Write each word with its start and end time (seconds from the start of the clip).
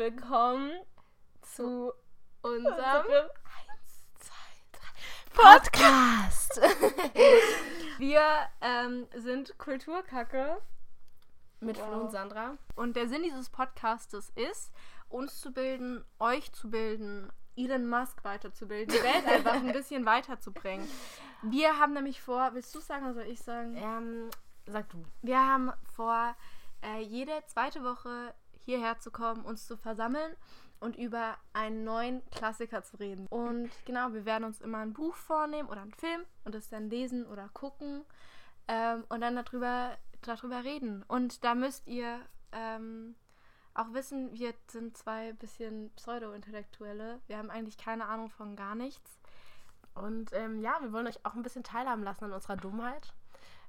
Willkommen 0.00 0.70
zu 1.42 1.92
unserem 2.42 3.04
Podcast. 5.34 6.60
Wir 7.98 8.22
ähm, 8.60 9.08
sind 9.16 9.58
Kulturkacke 9.58 10.62
Mit 11.58 11.80
Wow. 11.80 11.88
Flo 11.88 12.00
und 12.02 12.12
Sandra. 12.12 12.56
und 12.76 12.94
der 12.94 13.08
Sinn 13.08 13.24
dieses 13.24 13.50
Podcastes 13.50 14.30
ist, 14.36 14.72
uns 15.08 15.40
zu 15.40 15.52
bilden, 15.52 16.04
euch 16.20 16.52
zu 16.52 16.70
bilden, 16.70 17.32
Elon 17.56 17.88
Musk 17.88 18.22
weiterzubilden, 18.22 18.94
die 18.94 19.02
Welt 19.02 19.26
einfach 19.26 19.54
ein 19.54 19.72
bisschen 19.72 20.06
weiterzubringen. 20.06 20.88
Wir 21.42 21.76
haben 21.80 21.94
nämlich 21.94 22.22
vor, 22.22 22.50
willst 22.54 22.72
du 22.72 22.78
sagen 22.78 23.06
oder 23.06 23.14
soll 23.14 23.24
ich 23.24 23.40
sagen? 23.40 23.76
Ähm, 23.76 24.30
sag 24.64 24.88
du. 24.90 25.04
Wir 25.22 25.40
haben 25.40 25.72
vor, 25.96 26.36
äh, 26.82 27.00
jede 27.00 27.32
zweite 27.46 27.82
Woche 27.82 28.32
hierher 28.68 28.98
zu 28.98 29.10
kommen, 29.10 29.46
uns 29.46 29.66
zu 29.66 29.78
versammeln 29.78 30.36
und 30.78 30.96
über 30.96 31.38
einen 31.54 31.84
neuen 31.84 32.22
Klassiker 32.30 32.82
zu 32.82 32.98
reden. 32.98 33.26
Und 33.28 33.70
genau, 33.86 34.12
wir 34.12 34.26
werden 34.26 34.44
uns 34.44 34.60
immer 34.60 34.78
ein 34.78 34.92
Buch 34.92 35.14
vornehmen 35.14 35.70
oder 35.70 35.80
einen 35.80 35.94
Film 35.94 36.20
und 36.44 36.54
das 36.54 36.68
dann 36.68 36.90
lesen 36.90 37.24
oder 37.26 37.48
gucken 37.54 38.04
ähm, 38.68 39.04
und 39.08 39.22
dann 39.22 39.36
darüber, 39.36 39.96
darüber 40.20 40.64
reden. 40.64 41.02
Und 41.08 41.44
da 41.44 41.54
müsst 41.54 41.86
ihr 41.86 42.20
ähm, 42.52 43.14
auch 43.72 43.94
wissen, 43.94 44.34
wir 44.34 44.52
sind 44.70 44.98
zwei 44.98 45.32
bisschen 45.32 45.90
Pseudo-Intellektuelle. 45.96 47.22
Wir 47.26 47.38
haben 47.38 47.48
eigentlich 47.48 47.78
keine 47.78 48.04
Ahnung 48.04 48.28
von 48.28 48.54
gar 48.54 48.74
nichts. 48.74 49.18
Und 49.94 50.34
ähm, 50.34 50.60
ja, 50.60 50.76
wir 50.82 50.92
wollen 50.92 51.06
euch 51.06 51.24
auch 51.24 51.34
ein 51.34 51.42
bisschen 51.42 51.64
teilhaben 51.64 52.02
lassen 52.02 52.24
an 52.24 52.32
unserer 52.34 52.58
Dummheit. 52.58 53.14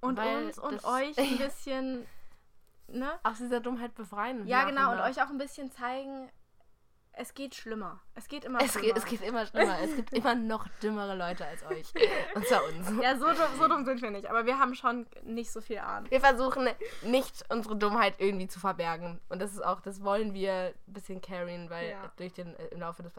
Und 0.02 0.20
uns 0.20 0.60
und 0.60 0.84
euch 0.84 1.18
ein 1.18 1.38
bisschen, 1.38 2.06
ne? 2.94 3.12
Aus 3.24 3.38
dieser 3.38 3.60
Dummheit 3.60 3.96
befreien. 3.96 4.46
Ja, 4.48 4.64
genau. 4.64 4.92
Und 4.92 5.00
euch 5.02 5.22
auch 5.22 5.30
ein 5.30 5.38
bisschen 5.38 5.72
zeigen, 5.72 6.30
es 7.20 7.34
geht 7.34 7.54
schlimmer. 7.56 8.00
Es 8.16 8.28
geht 8.28 8.46
immer 8.46 8.60
Es 8.62 8.72
schlimmer. 8.72 8.88
geht, 8.88 8.98
es 8.98 9.06
geht 9.06 9.22
immer 9.22 9.46
schlimmer. 9.46 9.78
es 9.82 9.96
gibt 9.96 10.14
immer 10.14 10.36
noch 10.36 10.68
dümmere 10.82 11.16
Leute 11.16 11.46
als 11.46 11.64
euch. 11.66 11.94
Und 12.36 12.46
zwar 12.48 12.64
uns. 12.66 12.90
ja, 13.02 13.18
so 13.18 13.26
dumm, 13.28 13.58
so 13.58 13.68
dumm 13.68 13.86
sind 13.86 14.02
wir 14.02 14.10
nicht. 14.12 14.28
Aber 14.30 14.46
wir 14.46 14.58
haben 14.58 14.74
schon 14.76 15.06
nicht 15.24 15.52
so 15.52 15.62
viel 15.62 15.80
Ahnung. 15.80 16.10
Wir 16.12 16.22
versuchen 16.22 16.68
nicht 17.02 17.44
unsere 17.50 17.76
Dummheit 17.76 18.16
irgendwie 18.20 18.48
zu 18.48 18.60
verbergen. 18.60 19.20
Und 19.30 19.42
das 19.42 19.52
ist 19.54 19.64
auch, 19.64 19.82
das 19.82 20.04
wollen 20.04 20.34
wir 20.34 20.74
ein 20.88 20.94
bisschen 20.94 21.22
carryen, 21.22 21.70
weil 21.70 21.90
Ja. 21.92 22.12
durch 22.18 22.34
den 22.34 22.56
äh, 22.56 22.68
im 22.68 22.80
Laufe 22.80 23.04
des 23.04 23.14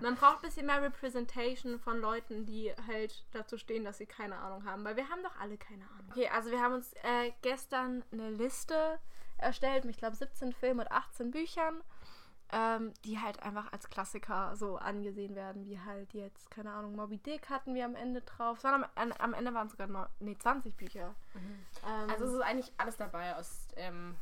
Man 0.00 0.14
braucht 0.16 0.36
ein 0.38 0.42
bisschen 0.42 0.66
mehr 0.66 0.82
Representation 0.82 1.78
von 1.78 2.00
Leuten, 2.00 2.46
die 2.46 2.72
halt 2.86 3.24
dazu 3.32 3.56
stehen, 3.58 3.84
dass 3.84 3.98
sie 3.98 4.06
keine 4.06 4.36
Ahnung 4.38 4.64
haben. 4.64 4.84
Weil 4.84 4.96
wir 4.96 5.08
haben 5.08 5.22
doch 5.22 5.38
alle 5.40 5.56
keine 5.56 5.84
Ahnung. 5.84 6.06
Okay, 6.10 6.28
also 6.28 6.50
wir 6.50 6.60
haben 6.60 6.74
uns 6.74 6.92
äh, 7.02 7.32
gestern 7.42 8.04
eine 8.12 8.30
Liste 8.30 8.98
erstellt 9.38 9.84
mit, 9.84 9.94
ich 9.94 9.98
glaube, 9.98 10.16
17 10.16 10.52
Filmen 10.52 10.80
und 10.80 10.90
18 10.92 11.30
Büchern, 11.30 11.82
ähm, 12.52 12.92
die 13.04 13.18
halt 13.18 13.42
einfach 13.42 13.72
als 13.72 13.88
Klassiker 13.88 14.54
so 14.56 14.76
angesehen 14.76 15.34
werden, 15.34 15.64
wie 15.66 15.80
halt 15.80 16.12
jetzt, 16.12 16.50
keine 16.50 16.70
Ahnung, 16.72 16.94
Moby 16.96 17.16
Dick 17.18 17.48
hatten 17.48 17.74
wir 17.74 17.84
am 17.84 17.94
Ende 17.94 18.20
drauf. 18.20 18.58
Es 18.58 18.64
waren 18.64 18.84
am, 18.94 19.12
am 19.12 19.34
Ende 19.34 19.54
waren 19.54 19.66
es 19.66 19.72
sogar 19.72 19.86
noch, 19.86 20.08
nee, 20.20 20.36
20 20.38 20.76
Bücher. 20.76 21.14
Ähm, 21.86 22.10
Also 22.10 22.26
es 22.26 22.32
ist 22.34 22.40
eigentlich 22.42 22.72
alles 22.76 22.96
dabei 22.98 23.34
aus 23.36 23.68
ähm, 23.76 24.14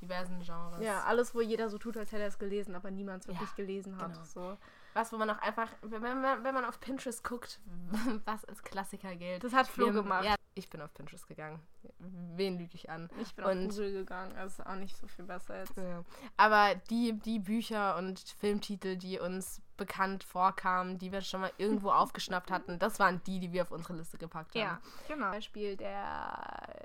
diversen 0.00 0.40
Genres. 0.40 0.80
ja, 0.84 1.04
alles, 1.04 1.34
wo 1.34 1.40
jeder 1.40 1.70
so 1.70 1.78
tut, 1.78 1.96
als 1.96 2.10
hätte 2.12 2.22
er 2.22 2.28
es 2.28 2.38
gelesen, 2.38 2.74
aber 2.74 2.90
niemand 2.90 3.22
es 3.22 3.28
wirklich 3.28 3.48
Ja, 3.50 3.54
gelesen 3.56 3.96
hat. 3.98 4.12
genau. 4.12 4.24
So. 4.24 4.58
Was, 4.96 5.12
wo 5.12 5.18
man 5.18 5.28
auch 5.28 5.38
einfach, 5.42 5.68
wenn 5.82 6.00
man, 6.00 6.42
wenn 6.42 6.54
man 6.54 6.64
auf 6.64 6.80
Pinterest 6.80 7.22
guckt, 7.22 7.60
was 8.24 8.46
als 8.46 8.62
Klassiker 8.62 9.14
gilt. 9.14 9.44
Das 9.44 9.52
hat 9.52 9.66
Flo 9.66 9.86
Wir- 9.86 9.92
gemacht. 9.92 10.24
Ja, 10.24 10.36
ich 10.54 10.70
bin 10.70 10.80
auf 10.80 10.94
Pinterest 10.94 11.28
gegangen. 11.28 11.60
Wen 11.98 12.56
lüge 12.58 12.70
ich 12.74 12.88
an? 12.88 13.10
Ich 13.20 13.34
bin 13.34 13.44
Und- 13.44 13.66
auf 13.68 13.74
Google 13.76 13.92
gegangen, 13.92 14.34
also 14.36 14.62
ist 14.62 14.66
auch 14.66 14.74
nicht 14.76 14.96
so 14.96 15.06
viel 15.06 15.26
besser 15.26 15.58
jetzt. 15.58 15.76
Ja. 15.76 16.02
Aber 16.38 16.74
die, 16.88 17.12
die 17.12 17.38
Bücher 17.38 17.96
und 17.98 18.18
Filmtitel, 18.20 18.96
die 18.96 19.18
uns 19.18 19.60
bekannt 19.76 20.24
vorkamen, 20.24 20.96
die 20.98 21.12
wir 21.12 21.20
schon 21.20 21.42
mal 21.42 21.52
irgendwo 21.58 21.90
aufgeschnappt 21.90 22.50
hatten, 22.50 22.78
das 22.78 22.98
waren 22.98 23.22
die, 23.26 23.38
die 23.40 23.52
wir 23.52 23.60
auf 23.62 23.70
unsere 23.72 23.92
Liste 23.98 24.16
gepackt 24.16 24.54
haben. 24.54 24.62
Ja, 24.62 24.80
genau. 25.08 25.30
Beispiel 25.30 25.76
der 25.76 26.75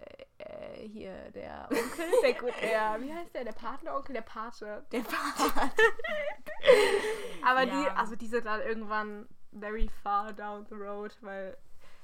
hier 0.88 1.31
der 1.31 1.68
Onkel, 1.72 2.06
der 2.24 2.34
gut, 2.34 2.53
der 2.62 3.02
wie 3.02 3.14
heißt 3.14 3.34
der, 3.34 3.44
der 3.46 3.52
Patenonkel, 3.53 4.14
der 4.14 4.22
Pate. 4.22 4.86
Der 4.92 5.00
Part. 5.03 5.72
Aber 7.46 7.64
Ja. 7.64 7.66
die, 7.84 7.90
also 7.97 8.16
die 8.16 8.28
sind 8.28 8.46
dann 8.46 8.62
irgendwann 8.62 9.28
very 9.58 9.90
far 10.03 10.31
down 10.34 10.66
the 10.70 10.75
road, 10.75 11.16
weil 11.22 11.58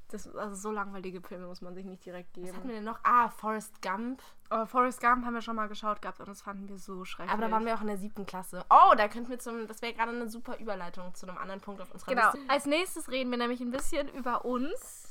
das 0.10 0.34
also 0.36 0.56
so 0.56 0.72
langweilige 0.72 1.22
Filme 1.22 1.48
muss 1.48 1.60
man 1.62 1.76
sich 1.76 1.84
nicht 1.86 2.06
direkt 2.06 2.38
Was 2.38 2.44
hatten 2.50 2.56
geben. 2.56 2.68
wir 2.70 2.76
denn 2.76 2.84
noch? 2.86 3.00
Ah, 3.04 3.28
Forrest 3.30 3.82
Gump. 3.82 4.22
Aber 4.50 4.66
Forrest 4.66 5.02
Gump 5.02 5.26
haben 5.26 5.34
wir 5.34 5.42
schon 5.42 5.58
mal 5.58 5.68
geschaut 5.68 6.02
gehabt 6.02 6.22
und 6.22 6.30
das 6.30 6.42
fanden 6.42 6.70
wir 6.70 6.78
so 6.78 7.04
schrecklich. 7.04 7.34
Aber 7.34 7.42
da 7.46 7.52
waren 7.52 7.66
wir 7.66 7.76
auch 7.76 7.82
in 7.82 7.88
der 7.88 7.98
siebten 7.98 8.26
Klasse. 8.26 8.64
Oh, 8.70 8.96
da 8.96 9.10
könnten 9.10 9.30
wir 9.30 9.40
zum, 9.40 9.68
das 9.68 9.82
wäre 9.82 9.94
gerade 9.94 10.12
eine 10.12 10.30
super 10.30 10.58
Überleitung 10.60 11.14
zu 11.14 11.28
einem 11.28 11.38
anderen 11.38 11.60
Punkt 11.60 11.82
auf 11.82 11.92
unserer 11.92 12.10
Genau. 12.16 12.32
Liste. 12.32 12.50
Als 12.50 12.66
nächstes 12.66 13.12
reden 13.12 13.32
wir 13.32 13.38
nämlich 13.38 13.60
ein 13.60 13.72
bisschen 13.72 14.08
über 14.08 14.46
uns 14.46 15.07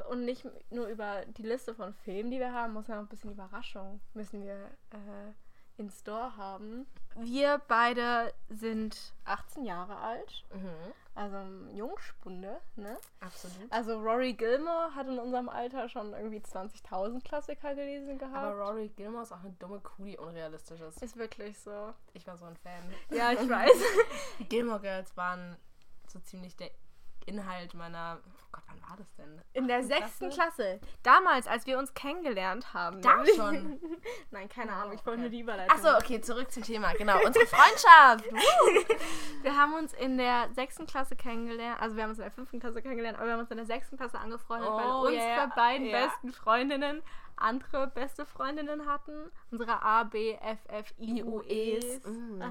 und 0.00 0.24
nicht 0.24 0.46
nur 0.70 0.86
über 0.88 1.24
die 1.26 1.42
Liste 1.42 1.74
von 1.74 1.92
Filmen, 1.92 2.30
die 2.30 2.38
wir 2.38 2.52
haben. 2.52 2.72
Muss 2.74 2.88
ja 2.88 2.96
noch 2.96 3.02
ein 3.02 3.08
bisschen 3.08 3.32
Überraschung 3.32 4.00
müssen 4.14 4.42
wir 4.42 4.54
äh, 4.90 5.32
in 5.78 5.90
Store 5.90 6.36
haben. 6.36 6.86
Wir 7.16 7.60
beide 7.68 8.32
sind 8.48 9.12
18 9.24 9.64
Jahre 9.64 9.96
alt, 9.96 10.44
Mhm, 10.54 10.92
also 11.14 11.36
Jungspunde, 11.74 12.60
ne? 12.76 12.96
absolut. 13.20 13.70
Also 13.72 13.98
Rory 14.00 14.32
Gilmore 14.34 14.94
hat 14.94 15.06
in 15.06 15.18
unserem 15.18 15.48
Alter 15.48 15.88
schon 15.88 16.12
irgendwie 16.14 16.38
20.000 16.40 17.22
Klassiker 17.24 17.74
gelesen 17.74 18.18
gehabt. 18.18 18.36
Aber 18.36 18.54
Rory 18.56 18.88
Gilmore 18.96 19.22
ist 19.24 19.32
auch 19.32 19.40
eine 19.40 19.52
dumme 19.52 19.80
Kuh, 19.80 20.04
die 20.04 20.16
unrealistisch 20.18 20.80
ist. 20.80 21.02
ist 21.02 21.16
wirklich 21.16 21.58
so. 21.58 21.92
Ich 22.14 22.26
war 22.26 22.36
so 22.38 22.44
ein 22.46 22.56
Fan. 22.56 22.82
Ja, 23.10 23.32
ich 23.32 23.48
weiß. 23.48 23.72
Die 24.38 24.44
Gilmore 24.48 24.80
Girls 24.80 25.14
waren 25.16 25.56
so 26.06 26.18
ziemlich 26.20 26.56
der 26.56 26.70
Inhalt 27.26 27.74
meiner. 27.74 28.18
Oh 28.24 28.46
Gott, 28.52 28.62
wann 28.68 28.80
war 28.88 28.96
das 28.96 29.12
denn? 29.16 29.40
In 29.52 29.66
der 29.68 29.82
sechsten 29.82 30.30
Klasse. 30.30 30.80
Damals, 31.02 31.46
als 31.46 31.66
wir 31.66 31.78
uns 31.78 31.92
kennengelernt 31.94 32.72
haben. 32.72 33.02
Da 33.02 33.16
nämlich- 33.16 33.34
schon? 33.36 33.80
Nein, 34.30 34.48
keine 34.48 34.72
Ahnung. 34.72 34.92
Ich 34.94 35.04
wollte 35.04 35.10
Okay. 35.12 35.20
nur 35.22 35.30
die 35.30 35.40
Überleitung. 35.40 35.76
Achso, 35.76 35.96
okay, 35.96 36.20
zurück 36.20 36.50
zum 36.50 36.62
Thema. 36.62 36.92
Genau, 36.94 37.18
unsere 37.24 37.46
Freundschaft. 37.46 38.24
Wir 39.42 39.56
haben 39.56 39.74
uns 39.74 39.92
in 39.92 40.16
der 40.18 40.48
sechsten 40.54 40.86
Klasse 40.86 41.14
kennengelernt. 41.16 41.80
Also 41.80 41.96
wir 41.96 42.02
haben 42.02 42.10
uns 42.10 42.18
in 42.18 42.24
der 42.24 42.32
fünften 42.32 42.58
Klasse 42.60 42.82
kennengelernt, 42.82 43.16
aber 43.18 43.26
wir 43.26 43.32
haben 43.34 43.40
uns 43.40 43.50
in 43.50 43.56
der 43.58 43.66
sechsten 43.66 43.96
Klasse 43.96 44.18
angefreundet, 44.18 44.68
weil 44.70 44.86
Oh, 44.86 45.00
unsere 45.06 45.16
ja, 45.16 45.36
ja. 45.36 45.46
beiden 45.54 45.86
Ja. 45.86 46.06
besten 46.06 46.32
Freundinnen 46.32 47.02
andere 47.36 47.86
beste 47.88 48.26
Freundinnen 48.26 48.86
hatten. 48.86 49.30
Unsere 49.50 49.82
A, 49.82 50.04
B, 50.04 50.34
F, 50.34 50.58
F, 50.68 50.94
I, 50.98 51.22
U, 51.22 51.42
Es. 51.42 52.04
Mm. 52.04 52.42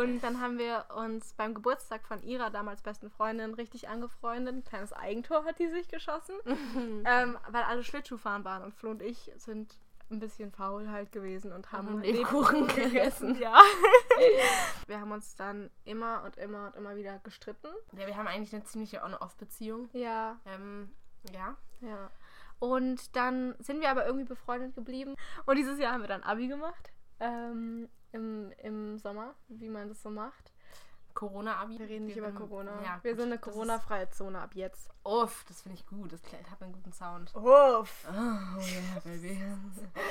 Und 0.00 0.20
dann 0.20 0.40
haben 0.40 0.58
wir 0.58 0.86
uns 0.96 1.34
beim 1.34 1.54
Geburtstag 1.54 2.06
von 2.06 2.22
ihrer 2.22 2.50
damals 2.50 2.82
besten 2.82 3.10
Freundin 3.10 3.54
richtig 3.54 3.88
angefreundet. 3.88 4.54
Ein 4.54 4.64
kleines 4.64 4.92
Eigentor 4.92 5.44
hat 5.44 5.58
die 5.58 5.68
sich 5.68 5.88
geschossen. 5.88 6.36
ähm, 7.04 7.38
weil 7.48 7.62
alle 7.62 7.84
Schlittschuhfahren 7.84 8.44
waren 8.44 8.62
und 8.62 8.74
Flo 8.74 8.90
und 8.90 9.02
ich 9.02 9.30
sind 9.36 9.74
ein 10.10 10.20
bisschen 10.20 10.50
faul 10.50 10.88
halt 10.88 11.12
gewesen 11.12 11.52
und 11.52 11.70
haben 11.70 11.88
Haben 11.88 12.02
Lebkuchen 12.02 12.66
gegessen. 12.68 13.38
Ja. 13.38 13.60
wir 14.86 15.00
haben 15.00 15.12
uns 15.12 15.36
dann 15.36 15.70
immer 15.84 16.22
und 16.24 16.36
immer 16.38 16.68
und 16.68 16.76
immer 16.76 16.96
wieder 16.96 17.18
gestritten. 17.18 17.68
Ja, 17.92 18.06
wir 18.06 18.16
haben 18.16 18.26
eigentlich 18.26 18.54
eine 18.54 18.64
ziemliche 18.64 19.02
On-Off-Beziehung. 19.02 19.90
Ja, 19.92 20.38
Ähm, 20.46 20.90
ja. 21.32 21.56
ja. 21.80 22.10
Und 22.60 23.14
dann 23.16 23.54
sind 23.60 23.80
wir 23.80 23.90
aber 23.90 24.06
irgendwie 24.06 24.24
befreundet 24.26 24.74
geblieben. 24.74 25.14
Und 25.46 25.56
dieses 25.56 25.78
Jahr 25.78 25.92
haben 25.92 26.00
wir 26.02 26.08
dann 26.08 26.22
Abi 26.22 26.48
gemacht. 26.48 26.90
Ähm, 27.20 27.88
im, 28.12 28.52
Im 28.62 28.98
Sommer, 28.98 29.34
wie 29.48 29.68
man 29.68 29.88
das 29.88 30.02
so 30.02 30.10
macht. 30.10 30.52
Corona-Abi. 31.14 31.78
Wir 31.78 31.88
reden 31.88 32.06
nicht 32.06 32.16
über 32.16 32.28
sind- 32.28 32.36
Corona. 32.38 32.80
Ja, 32.82 32.98
wir 33.02 33.12
gut, 33.12 33.20
sind 33.20 33.32
eine 33.32 33.40
Corona-freie 33.40 34.08
Zone 34.10 34.40
ab 34.40 34.54
jetzt. 34.54 34.88
Uff, 35.04 35.44
das 35.48 35.62
finde 35.62 35.76
ich 35.78 35.86
gut. 35.86 36.12
Das 36.12 36.22
klingt- 36.22 36.48
hat 36.50 36.62
einen 36.62 36.72
guten 36.72 36.92
Sound. 36.92 37.34
Uff. 37.34 38.06
Oh, 38.08 38.12
yeah, 38.12 39.00
baby. 39.04 39.42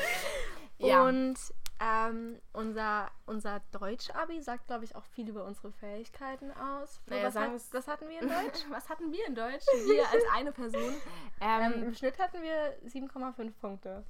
ja. 0.79 1.03
Und 1.07 1.37
ähm, 1.79 2.39
unser, 2.53 3.09
unser 3.25 3.59
Deutsch-Abi 3.71 4.41
sagt, 4.41 4.67
glaube 4.67 4.83
ich, 4.85 4.95
auch 4.95 5.03
viel 5.05 5.29
über 5.29 5.43
unsere 5.45 5.71
Fähigkeiten 5.71 6.51
aus. 6.51 6.97
Flo, 7.05 7.15
Naja, 7.15 7.27
was, 7.27 7.33
sagen 7.33 7.53
hat, 7.53 7.61
was 7.71 7.87
hatten 7.87 8.09
wir 8.09 8.21
in 8.21 8.27
Deutsch? 8.29 8.65
Was 8.69 8.89
hatten 8.89 9.11
wir 9.11 9.27
in 9.27 9.35
Deutsch? 9.35 9.65
Wir 9.85 10.09
als 10.09 10.23
eine 10.33 10.51
Person. 10.51 10.93
ähm, 11.41 11.73
Ähm, 11.73 11.83
Im 11.83 11.93
Schnitt 11.93 12.17
hatten 12.19 12.41
wir 12.41 12.77
7,5 12.87 13.51
Punkte. 13.59 14.05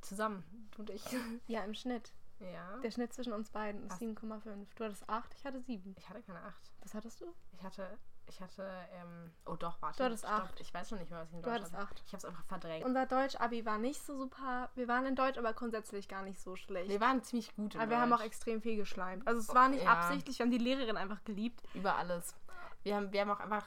zusammen, 0.00 0.44
du 0.72 0.80
und 0.82 0.90
ich. 0.90 1.04
Ja, 1.46 1.64
im 1.64 1.74
Schnitt. 1.74 2.12
Ja. 2.38 2.76
Der 2.78 2.90
Schnitt 2.90 3.12
zwischen 3.14 3.32
uns 3.32 3.50
beiden 3.50 3.82
ist 3.84 3.92
Was? 3.92 4.00
7,5. 4.00 4.66
Du 4.76 4.84
hattest 4.84 5.08
8, 5.08 5.34
ich 5.34 5.44
hatte 5.44 5.60
7. 5.60 5.94
Ich 5.98 6.08
hatte 6.08 6.22
keine 6.22 6.42
acht. 6.42 6.70
Was 6.82 6.94
hattest 6.94 7.20
du? 7.20 7.34
Ich 7.52 7.62
hatte, 7.64 7.98
ich 8.28 8.40
hatte, 8.40 8.68
ähm, 8.92 9.30
oh 9.46 9.54
doch, 9.56 9.80
warte. 9.80 9.98
Du 9.98 10.04
hattest 10.04 10.24
stopp. 10.24 10.34
acht. 10.40 10.60
Ich 10.60 10.72
weiß 10.74 10.88
schon 10.88 10.98
nicht 10.98 11.10
mehr, 11.10 11.20
was 11.20 11.28
ich 11.28 11.34
in 11.36 11.42
Du 11.42 11.48
Deutsch 11.50 11.60
hattest 11.60 11.72
hatte. 11.74 11.84
8. 11.84 12.02
Ich 12.06 12.12
habe 12.12 12.16
es 12.18 12.24
einfach 12.24 12.44
verdrängt. 12.44 12.84
Unser 12.84 13.06
Deutsch-Abi 13.06 13.64
war 13.66 13.78
nicht 13.78 14.00
so 14.04 14.16
super. 14.16 14.68
Wir 14.74 14.88
waren 14.88 15.06
in 15.06 15.14
Deutsch 15.16 15.38
aber 15.38 15.52
grundsätzlich 15.52 16.08
gar 16.08 16.22
nicht 16.22 16.40
so 16.40 16.56
schlecht. 16.56 16.88
Wir 16.88 17.00
waren 17.00 17.22
ziemlich 17.22 17.54
gut 17.54 17.74
in 17.74 17.80
aber 17.80 17.90
wir 17.90 18.00
haben 18.00 18.12
auch 18.12 18.20
extrem 18.22 18.60
viel 18.62 18.76
geschleimt. 18.76 19.26
Also 19.26 19.40
es 19.40 19.54
war 19.54 19.68
nicht 19.68 19.84
Ja. 19.84 19.92
absichtlich, 19.94 20.38
wir 20.38 20.44
haben 20.44 20.50
die 20.50 20.58
Lehrerin 20.58 20.96
einfach 20.96 21.22
geliebt. 21.24 21.62
über 21.74 21.96
alles. 21.96 22.34
Wir 22.82 22.96
haben, 22.96 23.12
wir 23.12 23.20
haben 23.20 23.30
auch 23.30 23.40
einfach, 23.40 23.66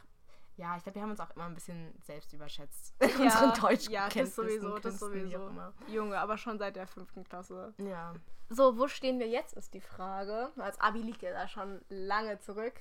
Ja, 0.55 0.75
ich 0.77 0.83
glaube, 0.83 0.95
wir 0.95 1.01
haben 1.03 1.11
uns 1.11 1.19
auch 1.21 1.31
immer 1.35 1.45
ein 1.45 1.53
bisschen 1.55 1.93
selbst 2.03 2.33
überschätzt. 2.33 2.93
Ja, 3.01 3.07
Unseren 3.23 3.53
Deutsch 3.61 3.89
ja, 3.89 4.09
das 4.09 4.35
sowieso, 4.35 4.77
das 4.79 4.99
sowieso. 4.99 5.49
Junge, 5.87 6.17
aber 6.19 6.37
schon 6.37 6.57
seit 6.59 6.75
der 6.75 6.85
fünften 6.87 7.23
Klasse. 7.23 7.73
Ja. 7.77 8.13
So, 8.49 8.77
wo 8.77 8.87
stehen 8.87 9.19
wir 9.19 9.27
jetzt, 9.27 9.53
ist 9.53 9.73
die 9.73 9.79
Frage. 9.81 10.51
Als 10.57 10.79
Abi 10.81 11.01
liegt 11.01 11.21
ja 11.21 11.31
da 11.31 11.47
schon 11.47 11.81
lange 11.89 12.39
zurück. 12.39 12.73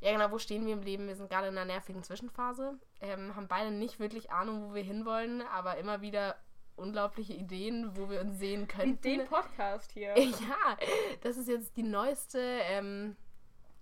Ja, 0.00 0.12
genau, 0.12 0.30
wo 0.30 0.38
stehen 0.38 0.66
wir 0.66 0.74
im 0.74 0.82
Leben? 0.82 1.06
Wir 1.06 1.16
sind 1.16 1.30
gerade 1.30 1.48
in 1.48 1.56
einer 1.56 1.64
nervigen 1.64 2.02
Zwischenphase. 2.02 2.78
Ähm, 3.00 3.34
haben 3.34 3.48
beide 3.48 3.70
nicht 3.70 3.98
wirklich 3.98 4.30
Ahnung, 4.30 4.68
wo 4.70 4.74
wir 4.74 4.82
hinwollen, 4.82 5.42
aber 5.42 5.76
immer 5.78 6.00
wieder 6.00 6.36
unglaubliche 6.76 7.32
Ideen, 7.32 7.96
wo 7.96 8.10
wir 8.10 8.20
uns 8.20 8.38
sehen 8.38 8.68
könnten. 8.68 9.00
Den 9.02 9.24
Podcast 9.26 9.92
hier. 9.92 10.14
Ja, 10.18 10.76
das 11.22 11.36
ist 11.36 11.48
jetzt 11.48 11.76
die 11.76 11.82
neueste 11.82 12.38
ähm, 12.38 13.16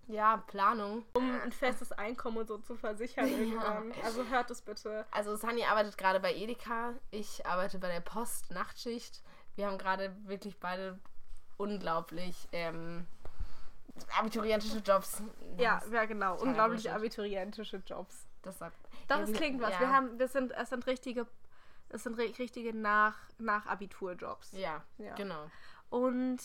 ja, 0.07 0.37
Planung. 0.47 1.05
Um 1.15 1.41
ein 1.41 1.53
festes 1.53 1.93
Einkommen 1.93 2.39
und 2.39 2.47
so 2.47 2.59
zu 2.59 2.77
versichern 2.77 3.27
Ja. 3.29 3.37
irgendwann. 3.37 3.93
Also 4.05 4.25
hört 4.29 4.51
es 4.51 4.63
bitte. 4.63 5.07
Also 5.11 5.35
Sani 5.37 5.65
arbeitet 5.65 5.99
gerade 5.99 6.21
bei 6.21 6.35
Edeka, 6.35 6.95
ich 7.11 7.45
arbeite 7.47 7.79
bei 7.79 7.89
der 7.91 8.01
Post 8.01 8.51
Nachtschicht. 8.51 9.23
Wir 9.57 9.67
haben 9.67 9.79
gerade 9.79 10.15
wirklich 10.25 10.59
beide 10.59 10.99
unglaublich 11.57 12.49
ähm, 12.53 13.07
abiturientische 14.19 14.79
Jobs. 14.79 15.23
Ja, 15.59 15.81
ja 15.93 16.05
genau. 16.05 16.41
Unglaublich 16.41 16.91
abiturientische 16.91 17.83
Jobs. 17.87 18.27
Das 18.43 18.59
sagt. 18.59 18.77
Doch, 19.09 19.19
Ja, 19.19 19.23
es 19.25 19.33
klingt 19.33 19.61
was. 19.63 19.73
ja. 19.75 19.81
Wir 19.81 19.93
haben, 19.93 20.19
wir 20.19 20.29
sind, 20.29 20.53
es 20.53 20.69
sind 20.69 20.87
richtige, 20.87 21.27
es 21.89 22.03
sind 22.03 22.19
ri- 22.19 22.39
richtige 22.39 22.75
nach, 22.77 23.17
nach 23.39 23.67
Abiturjobs. 23.67 24.53
Ja, 24.53 24.83
Ja. 24.99 25.15
genau. 25.15 25.51
Und 25.91 26.39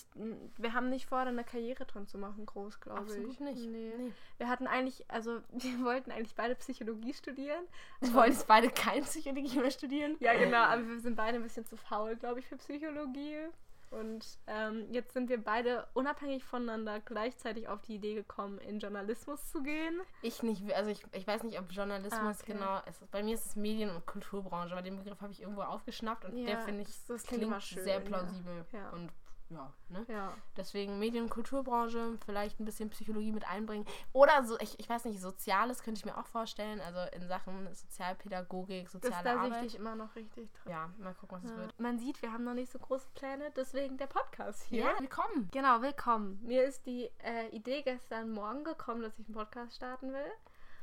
wir 0.57 0.74
haben 0.74 0.90
nicht 0.90 1.07
vor, 1.07 1.24
da 1.24 1.30
eine 1.31 1.44
Karriere 1.44 1.84
drin 1.86 2.06
zu 2.06 2.19
machen, 2.19 2.46
groß, 2.46 2.80
glaube 2.81 3.01
ich. 3.06 3.10
Absolut 3.13 3.40
nicht. 3.40 3.66
Nee. 3.68 3.94
Nee. 3.98 4.13
Wir 4.38 4.48
hatten 4.48 4.68
eigentlich, 4.68 5.10
also 5.10 5.42
wir 5.52 5.84
wollten 5.84 6.12
eigentlich 6.12 6.36
beide 6.36 6.54
Psychologie 6.56 7.13
studieren. 7.16 7.66
Wir 8.00 8.13
wollen 8.13 8.31
jetzt 8.31 8.45
beide 8.48 8.69
kein 8.69 9.04
Psychologie 9.04 9.57
mehr 9.60 9.72
studieren. 9.72 10.18
Ja, 10.19 10.36
genau, 10.38 10.62
aber 10.63 10.88
wir 10.88 11.00
sind 11.00 11.16
beide 11.16 11.38
ein 11.38 11.44
bisschen 11.44 11.66
zu 11.66 11.78
faul, 11.78 12.16
glaube 12.16 12.40
ich, 12.42 12.48
für 12.48 12.57
Psychologie. 12.57 13.48
Und 13.91 14.25
ähm, 14.47 14.86
jetzt 14.91 15.13
sind 15.13 15.30
wir 15.30 15.44
beide 15.44 15.88
unabhängig 15.94 16.44
voneinander 16.44 17.00
gleichzeitig 17.00 17.68
auf 17.68 17.81
die 17.81 17.95
Idee 17.95 18.13
gekommen, 18.13 18.59
in 18.59 18.80
Journalismus 18.80 19.50
zu 19.50 19.63
gehen. 19.63 20.00
Ich 20.21 20.44
nicht, 20.44 20.71
also 20.74 20.91
ich, 20.91 21.03
ich 21.12 21.25
weiß 21.25 21.44
nicht, 21.44 21.59
ob 21.59 21.71
Journalismus 21.71 22.21
Ah, 22.21 22.30
okay. 22.41 22.53
genau 22.53 22.81
ist. 22.88 23.09
Bei 23.12 23.24
mir 23.24 23.33
ist 23.33 23.45
es 23.45 23.56
Medien- 23.56 23.89
und 23.89 24.06
Kulturbranche, 24.06 24.74
aber 24.74 24.81
den 24.81 24.97
Begriff 24.97 25.19
habe 25.21 25.31
ich 25.31 25.41
irgendwo 25.41 25.62
aufgeschnappt 25.62 26.25
und 26.25 26.36
der 26.36 26.50
Ja, 26.56 26.62
finde 26.62 26.81
ich 26.81 26.89
das- 27.07 27.24
klingt 27.24 27.44
klingt 27.44 27.63
schön, 27.63 27.83
sehr 27.83 28.00
plausibel. 28.00 28.65
Ja. 28.71 28.89
Und 28.91 29.12
ja, 29.50 29.74
ne? 29.90 30.06
Ja. 30.07 30.34
Deswegen 30.57 31.00
Medien- 31.00 31.24
und 31.24 31.30
Kulturbranche, 31.30 32.18
vielleicht 32.25 32.60
ein 32.60 32.66
bisschen 32.66 32.90
Psychologie 32.90 33.31
mit 33.31 33.48
einbringen. 33.48 33.86
Oder 34.13 34.44
so, 34.44 34.60
ich, 34.60 34.80
ich 34.80 34.88
weiß 34.88 35.06
nicht, 35.06 35.19
Soziales 35.19 35.84
könnte 35.84 36.00
ich 36.00 36.06
mir 36.06 36.18
auch 36.18 36.25
vorstellen. 36.28 36.80
Also 36.81 37.00
in 37.16 37.28
Sachen 37.28 37.74
Sozialpädagogik, 37.74 38.84
Das, 38.86 38.92
soziale 38.94 39.24
da 39.24 39.31
sehe 39.34 39.48
ich 39.48 39.51
Arbeit. 39.54 39.63
dich 39.66 39.75
immer 39.75 39.96
noch 39.96 40.16
richtig 40.16 40.51
drin. 40.54 40.72
Ja, 40.72 40.90
mal 41.00 41.13
gucken, 41.16 41.38
was 41.38 41.44
es 41.46 41.51
Ja. 41.51 41.57
wird. 41.57 41.80
Man 41.80 41.98
sieht, 42.00 42.22
wir 42.22 42.31
haben 42.31 42.44
noch 42.44 42.54
nicht 42.54 42.72
so 42.72 42.80
große 42.80 43.10
Pläne, 43.16 43.51
deswegen 43.56 43.98
der 43.98 44.07
Podcast 44.07 44.63
hier. 44.63 44.84
Ja, 44.86 45.00
willkommen. 45.00 45.50
Genau, 45.52 45.81
willkommen. 45.81 46.40
Mir 46.44 46.63
ist 46.66 46.86
die 46.86 47.10
äh, 47.24 47.48
Idee 47.50 47.81
gestern 47.81 48.31
Morgen 48.31 48.63
gekommen, 48.63 49.02
dass 49.02 49.18
ich 49.19 49.25
einen 49.28 49.36
Podcast 49.36 49.75
starten 49.75 50.13
will. 50.13 50.31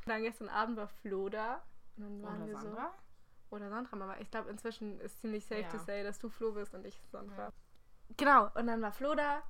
Dann 0.06 0.22
gestern 0.22 0.48
Abend 0.48 0.76
war 0.76 0.88
Flo 0.88 1.28
da. 1.28 1.62
Und 1.96 2.02
dann 2.04 2.22
waren 2.22 2.36
Oder 2.42 2.46
wir 2.46 2.58
Sandra? 2.58 2.90
so. 3.50 3.56
Oder 3.56 3.70
Sandra, 3.70 3.96
aber 3.96 4.20
ich 4.20 4.30
glaube, 4.30 4.50
inzwischen 4.50 4.98
ist 5.00 5.20
ziemlich 5.20 5.46
safe 5.46 5.60
Ja. 5.62 5.68
to 5.68 5.78
say, 5.78 6.02
dass 6.02 6.18
du 6.18 6.28
Flo 6.28 6.52
bist 6.52 6.74
und 6.74 6.84
ich 6.84 7.00
Sandra. 7.12 7.44
Ja. 7.46 7.52
Genau, 8.16 8.50
und 8.54 8.66
dann 8.66 8.82
war 8.82 8.92
Flo 8.92 9.14
da. 9.14 9.42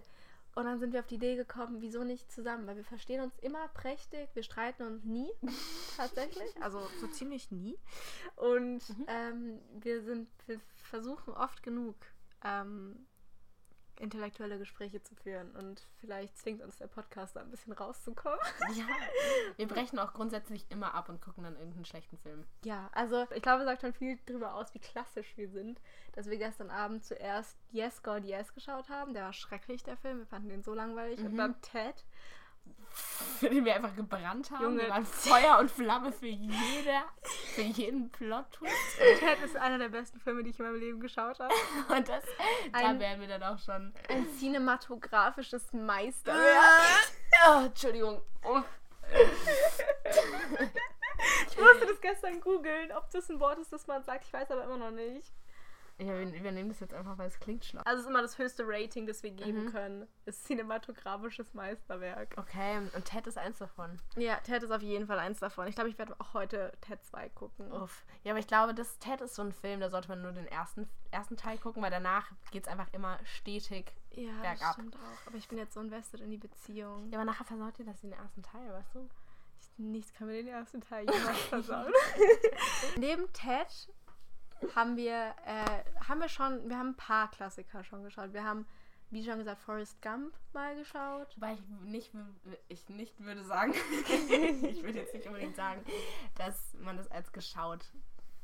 Und 0.54 0.64
dann 0.64 0.78
sind 0.78 0.94
wir 0.94 1.00
auf 1.00 1.06
die 1.06 1.16
Idee 1.16 1.36
gekommen, 1.36 1.82
wieso 1.82 2.02
nicht 2.02 2.32
zusammen? 2.32 2.66
Weil 2.66 2.76
wir 2.76 2.84
verstehen 2.84 3.20
uns 3.20 3.38
immer 3.40 3.68
prächtig, 3.68 4.30
wir 4.32 4.42
streiten 4.42 4.84
uns 4.84 5.04
nie, 5.04 5.30
tatsächlich. 5.98 6.50
Also 6.62 6.80
so 6.98 7.06
ziemlich 7.08 7.50
nie. 7.50 7.78
Und 8.36 8.82
ähm, 9.06 9.60
wir 9.78 10.02
sind, 10.02 10.28
wir 10.46 10.58
versuchen 10.76 11.34
oft 11.34 11.62
genug, 11.62 11.96
ähm, 12.42 13.05
intellektuelle 14.00 14.58
Gespräche 14.58 15.02
zu 15.02 15.14
führen. 15.14 15.50
Und 15.56 15.86
vielleicht 16.00 16.36
zwingt 16.38 16.62
uns 16.62 16.76
der 16.78 16.86
Podcast 16.86 17.36
da 17.36 17.40
ein 17.40 17.50
bisschen 17.50 17.72
rauszukommen. 17.72 18.38
Ja. 18.74 18.86
Wir 19.56 19.68
brechen 19.68 19.98
auch 19.98 20.12
grundsätzlich 20.12 20.66
immer 20.70 20.94
ab 20.94 21.08
und 21.08 21.20
gucken 21.20 21.44
dann 21.44 21.56
irgendeinen 21.56 21.84
schlechten 21.84 22.18
Film. 22.18 22.44
Ja, 22.64 22.90
also 22.92 23.26
ich 23.34 23.42
glaube, 23.42 23.62
es 23.62 23.66
sagt 23.66 23.80
schon 23.82 23.92
viel 23.94 24.18
darüber 24.26 24.54
aus, 24.54 24.72
wie 24.74 24.78
klassisch 24.80 25.36
wir 25.36 25.48
sind, 25.48 25.80
dass 26.12 26.28
wir 26.28 26.36
gestern 26.38 26.70
Abend 26.70 27.04
zuerst 27.04 27.56
Yes, 27.70 28.02
God, 28.02 28.24
Yes 28.24 28.54
geschaut 28.54 28.88
haben. 28.88 29.14
Der 29.14 29.24
war 29.24 29.32
schrecklich, 29.32 29.82
der 29.82 29.96
Film. 29.96 30.18
Wir 30.18 30.26
fanden 30.26 30.48
den 30.48 30.62
so 30.62 30.74
langweilig. 30.74 31.20
Und 31.20 31.32
Mhm. 31.32 31.36
dann 31.38 31.60
Ted. 31.62 32.04
Für 33.38 33.50
den 33.50 33.64
wir 33.64 33.74
einfach 33.74 33.94
gebrannt 33.94 34.50
haben. 34.50 34.62
Junge. 34.62 34.82
Wir 34.82 34.88
waren 34.90 35.04
Feuer 35.04 35.58
und 35.58 35.70
Flamme 35.70 36.10
für 36.12 36.26
jeder, 36.26 37.04
für 37.54 37.62
jeden 37.62 38.10
Plot-Twist. 38.10 38.72
Ted 39.18 39.42
ist 39.44 39.56
einer 39.56 39.78
der 39.78 39.88
besten 39.90 40.18
Filme, 40.20 40.42
die 40.42 40.50
ich 40.50 40.58
in 40.58 40.64
meinem 40.64 40.80
Leben 40.80 41.00
geschaut 41.00 41.38
habe. 41.38 41.52
Und 41.88 42.08
das, 42.08 42.24
da 42.72 42.78
Ein- 42.78 42.98
wären 43.00 43.20
wir 43.20 43.28
dann 43.28 43.42
auch 43.42 43.58
schon. 43.58 43.92
Ein 44.08 44.26
cinematografisches 44.38 45.72
Meisterwerk. 45.72 47.12
Oh, 47.48 47.66
Entschuldigung. 47.66 48.22
Oh. 48.44 48.62
Ich 51.50 51.56
musste 51.58 51.86
das 51.86 52.00
gestern 52.00 52.40
googeln, 52.40 52.92
ob 52.92 53.10
das 53.10 53.28
ein 53.30 53.40
Wort 53.40 53.58
ist, 53.58 53.72
das 53.72 53.86
man 53.86 54.02
sagt. 54.04 54.24
Ich 54.24 54.32
weiß 54.32 54.50
aber 54.50 54.64
immer 54.64 54.76
noch 54.78 54.90
nicht. 54.90 55.32
Ja, 55.98 56.08
wir 56.18 56.30
übernehmen 56.34 56.68
das 56.68 56.80
jetzt 56.80 56.92
einfach, 56.92 57.16
weil 57.16 57.26
es 57.28 57.40
klingt 57.40 57.64
schlau. 57.64 57.80
Also 57.86 58.00
es 58.00 58.04
ist 58.04 58.10
immer 58.10 58.20
das 58.20 58.36
höchste 58.36 58.64
Rating, 58.66 59.06
das 59.06 59.22
wir 59.22 59.30
geben 59.30 59.64
Mhm. 59.64 59.72
können. 59.72 60.06
Ist 60.26 60.44
cinematografisches 60.44 61.54
Meisterwerk. 61.54 62.34
Okay, 62.36 62.78
und 62.94 63.04
Ted 63.06 63.26
ist 63.26 63.38
eins 63.38 63.58
davon. 63.58 63.98
Ja, 64.16 64.36
Ted 64.40 64.62
ist 64.62 64.70
auf 64.72 64.82
jeden 64.82 65.06
Fall 65.06 65.18
eins 65.18 65.38
davon. 65.40 65.66
Ich 65.68 65.74
glaube, 65.74 65.88
ich 65.88 65.96
werde 65.98 66.14
auch 66.18 66.34
heute 66.34 66.72
Ted 66.82 67.02
2 67.02 67.30
gucken. 67.30 67.72
Uff. 67.72 68.04
Ja, 68.24 68.32
aber 68.32 68.40
ich 68.40 68.46
glaube, 68.46 68.74
das 68.74 68.98
Ted 68.98 69.22
ist 69.22 69.34
so 69.34 69.42
ein 69.42 69.52
Film, 69.52 69.80
da 69.80 69.88
sollte 69.88 70.08
man 70.08 70.20
nur 70.20 70.32
den 70.32 70.46
ersten, 70.46 70.86
ersten 71.12 71.38
Teil 71.38 71.56
gucken, 71.56 71.82
weil 71.82 71.90
danach 71.90 72.30
geht 72.50 72.64
es 72.64 72.68
einfach 72.68 72.92
immer 72.92 73.18
stetig. 73.24 73.94
Ja, 74.10 74.32
Bergab. 74.42 74.74
stimmt 74.74 74.96
auch. 74.96 75.26
Aber 75.28 75.36
ich 75.36 75.48
bin 75.48 75.56
jetzt 75.56 75.72
so 75.74 75.80
invested 75.80 76.20
in 76.20 76.30
die 76.30 76.36
Beziehung. 76.38 77.08
Ja, 77.10 77.18
aber 77.18 77.24
nachher 77.24 77.44
versaut 77.44 77.78
ihr 77.78 77.86
das 77.86 78.00
den 78.02 78.12
ersten 78.12 78.42
Teil, 78.42 78.70
weißt 78.70 78.94
du? 78.96 79.08
Ich, 79.60 79.78
nichts 79.78 80.12
kann 80.12 80.26
mir 80.26 80.34
den 80.34 80.48
ersten 80.48 80.82
Teil 80.82 81.06
jemals 81.10 81.38
versauen. 81.48 81.92
Neben 82.98 83.32
Ted 83.32 83.88
haben 84.74 84.96
wir, 84.96 85.34
äh, 85.44 86.04
haben 86.08 86.20
wir 86.20 86.28
schon, 86.28 86.68
wir 86.68 86.78
haben 86.78 86.90
ein 86.90 86.96
paar 86.96 87.30
Klassiker 87.30 87.84
schon 87.84 88.02
geschaut. 88.04 88.32
Wir 88.32 88.44
haben, 88.44 88.66
wie 89.10 89.24
schon 89.24 89.38
gesagt, 89.38 89.60
Forrest 89.62 90.00
Gump 90.02 90.34
mal 90.52 90.74
geschaut. 90.76 91.28
Wobei 91.36 91.52
ich 91.54 91.62
nicht, 91.84 92.12
ich 92.68 92.88
nicht 92.88 93.20
würde 93.20 93.44
sagen, 93.44 93.72
ich 94.62 94.82
würde 94.82 94.98
jetzt 95.00 95.14
nicht 95.14 95.26
unbedingt 95.26 95.56
sagen, 95.56 95.84
dass 96.36 96.74
man 96.80 96.96
das 96.96 97.10
als 97.10 97.32
geschaut 97.32 97.84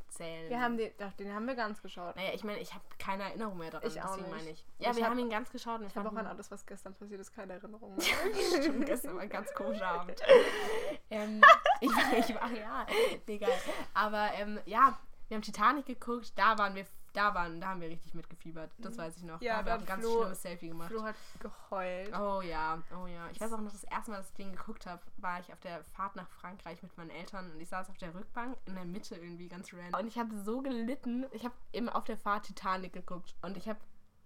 zählen. 0.08 0.50
Wir 0.50 0.60
haben 0.60 0.76
den, 0.76 0.92
doch, 0.98 1.12
den 1.14 1.32
haben 1.34 1.46
wir 1.46 1.54
ganz 1.54 1.80
geschaut. 1.80 2.14
Naja, 2.16 2.32
ich 2.34 2.44
meine, 2.44 2.58
ich 2.60 2.74
habe 2.74 2.84
keine 2.98 3.22
Erinnerung 3.24 3.56
mehr 3.56 3.70
daran, 3.70 3.88
Ich 3.88 4.00
auch 4.02 4.08
deswegen 4.14 4.26
nicht. 4.28 4.36
meine 4.36 4.50
ich. 4.50 4.64
Ja, 4.78 4.90
Ich 4.90 4.96
wir 4.98 5.04
hab- 5.04 5.10
haben 5.12 5.18
ihn 5.18 5.30
ganz 5.30 5.50
geschaut 5.50 5.80
und 5.80 5.86
Ich 5.86 5.96
habe 5.96 6.08
auch 6.10 6.14
an 6.16 6.26
alles, 6.26 6.50
was 6.50 6.66
gestern 6.66 6.94
passiert 6.94 7.20
ist, 7.20 7.32
keine 7.34 7.54
Erinnerung. 7.54 7.96
Stimmt, 8.58 8.84
gestern 8.84 9.14
war 9.14 9.22
ein 9.22 9.30
ganz 9.30 9.52
komischer 9.54 9.86
Abend. 9.88 10.20
ähm, 11.10 11.40
ich, 11.80 11.90
ich 11.90 12.34
war, 12.34 12.50
ja, 12.52 12.86
egal. 13.26 13.50
Aber 13.94 14.30
ähm, 14.34 14.60
ja, 14.66 14.98
wir 15.32 15.36
haben 15.36 15.42
Titanic 15.42 15.86
geguckt, 15.86 16.30
da 16.36 16.58
waren 16.58 16.74
wir, 16.74 16.84
da 17.14 17.34
waren, 17.34 17.58
da 17.58 17.68
haben 17.68 17.80
wir 17.80 17.88
richtig 17.88 18.12
mitgefiebert. 18.12 18.70
Das 18.76 18.98
weiß 18.98 19.16
ich 19.16 19.22
noch. 19.22 19.40
Ja, 19.40 19.54
da 19.54 19.58
haben 19.60 19.66
wir 19.66 19.74
auch 19.76 19.78
ein 19.80 19.86
ganz 19.86 20.04
Flo- 20.04 20.20
schlimmes 20.20 20.42
Selfie 20.42 20.68
gemacht. 20.68 20.90
Flo 20.90 21.02
hat 21.04 21.14
geheult. 21.40 22.12
Oh 22.18 22.42
ja, 22.42 22.82
oh 22.94 23.06
ja. 23.06 23.30
Ich 23.30 23.40
weiß 23.40 23.50
auch 23.54 23.60
noch, 23.62 23.72
das 23.72 23.84
erste 23.84 24.10
Mal, 24.10 24.18
dass 24.18 24.28
ich 24.28 24.34
den 24.34 24.54
geguckt 24.54 24.84
habe, 24.84 25.00
war 25.16 25.40
ich 25.40 25.50
auf 25.50 25.58
der 25.60 25.84
Fahrt 25.84 26.16
nach 26.16 26.28
Frankreich 26.28 26.82
mit 26.82 26.94
meinen 26.98 27.08
Eltern 27.08 27.50
und 27.50 27.58
ich 27.62 27.70
saß 27.70 27.88
auf 27.88 27.96
der 27.96 28.14
Rückbank 28.14 28.58
in 28.66 28.74
der 28.74 28.84
Mitte 28.84 29.14
irgendwie 29.16 29.48
ganz 29.48 29.72
random. 29.72 29.98
Und 30.02 30.06
ich 30.06 30.18
habe 30.18 30.36
so 30.36 30.60
gelitten. 30.60 31.24
Ich 31.32 31.46
habe 31.46 31.54
eben 31.72 31.88
auf 31.88 32.04
der 32.04 32.18
Fahrt 32.18 32.44
Titanic 32.44 32.92
geguckt 32.92 33.34
und 33.40 33.56
ich 33.56 33.70
habe 33.70 33.80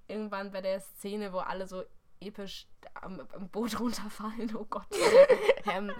irgendwann 0.08 0.50
bei 0.50 0.60
der 0.60 0.80
Szene, 0.80 1.32
wo 1.32 1.38
alle 1.38 1.68
so 1.68 1.84
episch 2.20 2.66
am, 2.94 3.20
am 3.32 3.48
Boot 3.50 3.78
runterfallen, 3.78 4.54
oh 4.56 4.64
Gott, 4.68 4.86
ähm, 5.70 5.92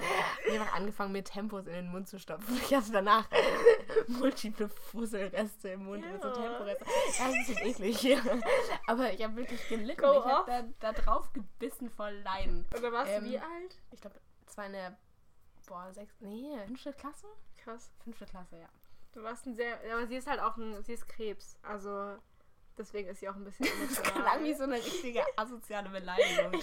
einfach 0.51 0.75
angefangen, 0.75 1.13
mir 1.13 1.23
Tempos 1.25 1.67
in 1.67 1.73
den 1.75 1.89
Mund 1.89 2.09
zu 2.09 2.19
stopfen. 2.19 2.57
Ich 2.57 2.75
hatte 2.75 2.93
danach 2.93 3.29
multiple 4.09 4.69
Fusselreste 4.69 5.71
im 5.71 5.85
Mund 5.85 6.11
mit 6.11 6.23
so 6.23 6.29
Ja. 6.29 6.35
Temporeste. 6.35 6.85
Ja, 7.19 7.27
das 7.29 7.49
ist 7.49 7.61
eklig. 7.63 8.19
Aber 8.87 9.13
ich 9.13 9.23
habe 9.23 9.37
wirklich 9.37 9.69
gelitten. 9.69 10.01
Go 10.01 10.19
ich 10.21 10.25
habe 10.25 10.73
da, 10.81 10.93
da 10.93 10.93
drauf 10.93 11.33
gebissen 11.33 11.91
voll 11.91 12.13
Leiden. 12.25 12.67
Oder 12.77 12.93
warst 12.93 13.11
Ähm, 13.13 13.25
du 13.25 13.31
wie 13.31 13.39
alt? 13.39 13.79
Ich 13.91 14.01
glaube, 14.01 14.21
es 14.47 14.57
war 14.57 14.67
in 14.67 14.73
der, 14.73 14.97
boah, 15.67 15.93
sechs, 15.93 16.15
nee, 16.21 16.57
fünfte 16.67 16.93
Klasse? 16.93 17.27
Krass. 17.59 17.91
Fünfte 18.05 18.27
Klasse, 18.27 18.57
ja. 18.59 18.69
Du 19.13 19.23
warst 19.23 19.47
ein 19.47 19.55
sehr. 19.55 19.79
Aber 19.93 20.07
sie 20.07 20.17
ist 20.17 20.27
halt 20.27 20.41
auch 20.41 20.57
ein. 20.57 20.83
Sie 20.83 20.93
ist 20.93 21.09
Krebs. 21.09 21.59
Also. 21.63 22.17
Deswegen 22.79 23.09
ist 23.09 23.21
sie 23.21 23.29
auch 23.29 23.37
ein 23.37 23.45
bisschen 23.45 23.67
Das 23.89 24.03
klang 24.03 24.45
wie 24.45 24.51
emotional. 24.51 24.57
so 24.57 24.63
eine 24.65 24.75
richtige 24.77 25.25
asoziale 25.37 25.89
Beleidigung. 25.89 26.61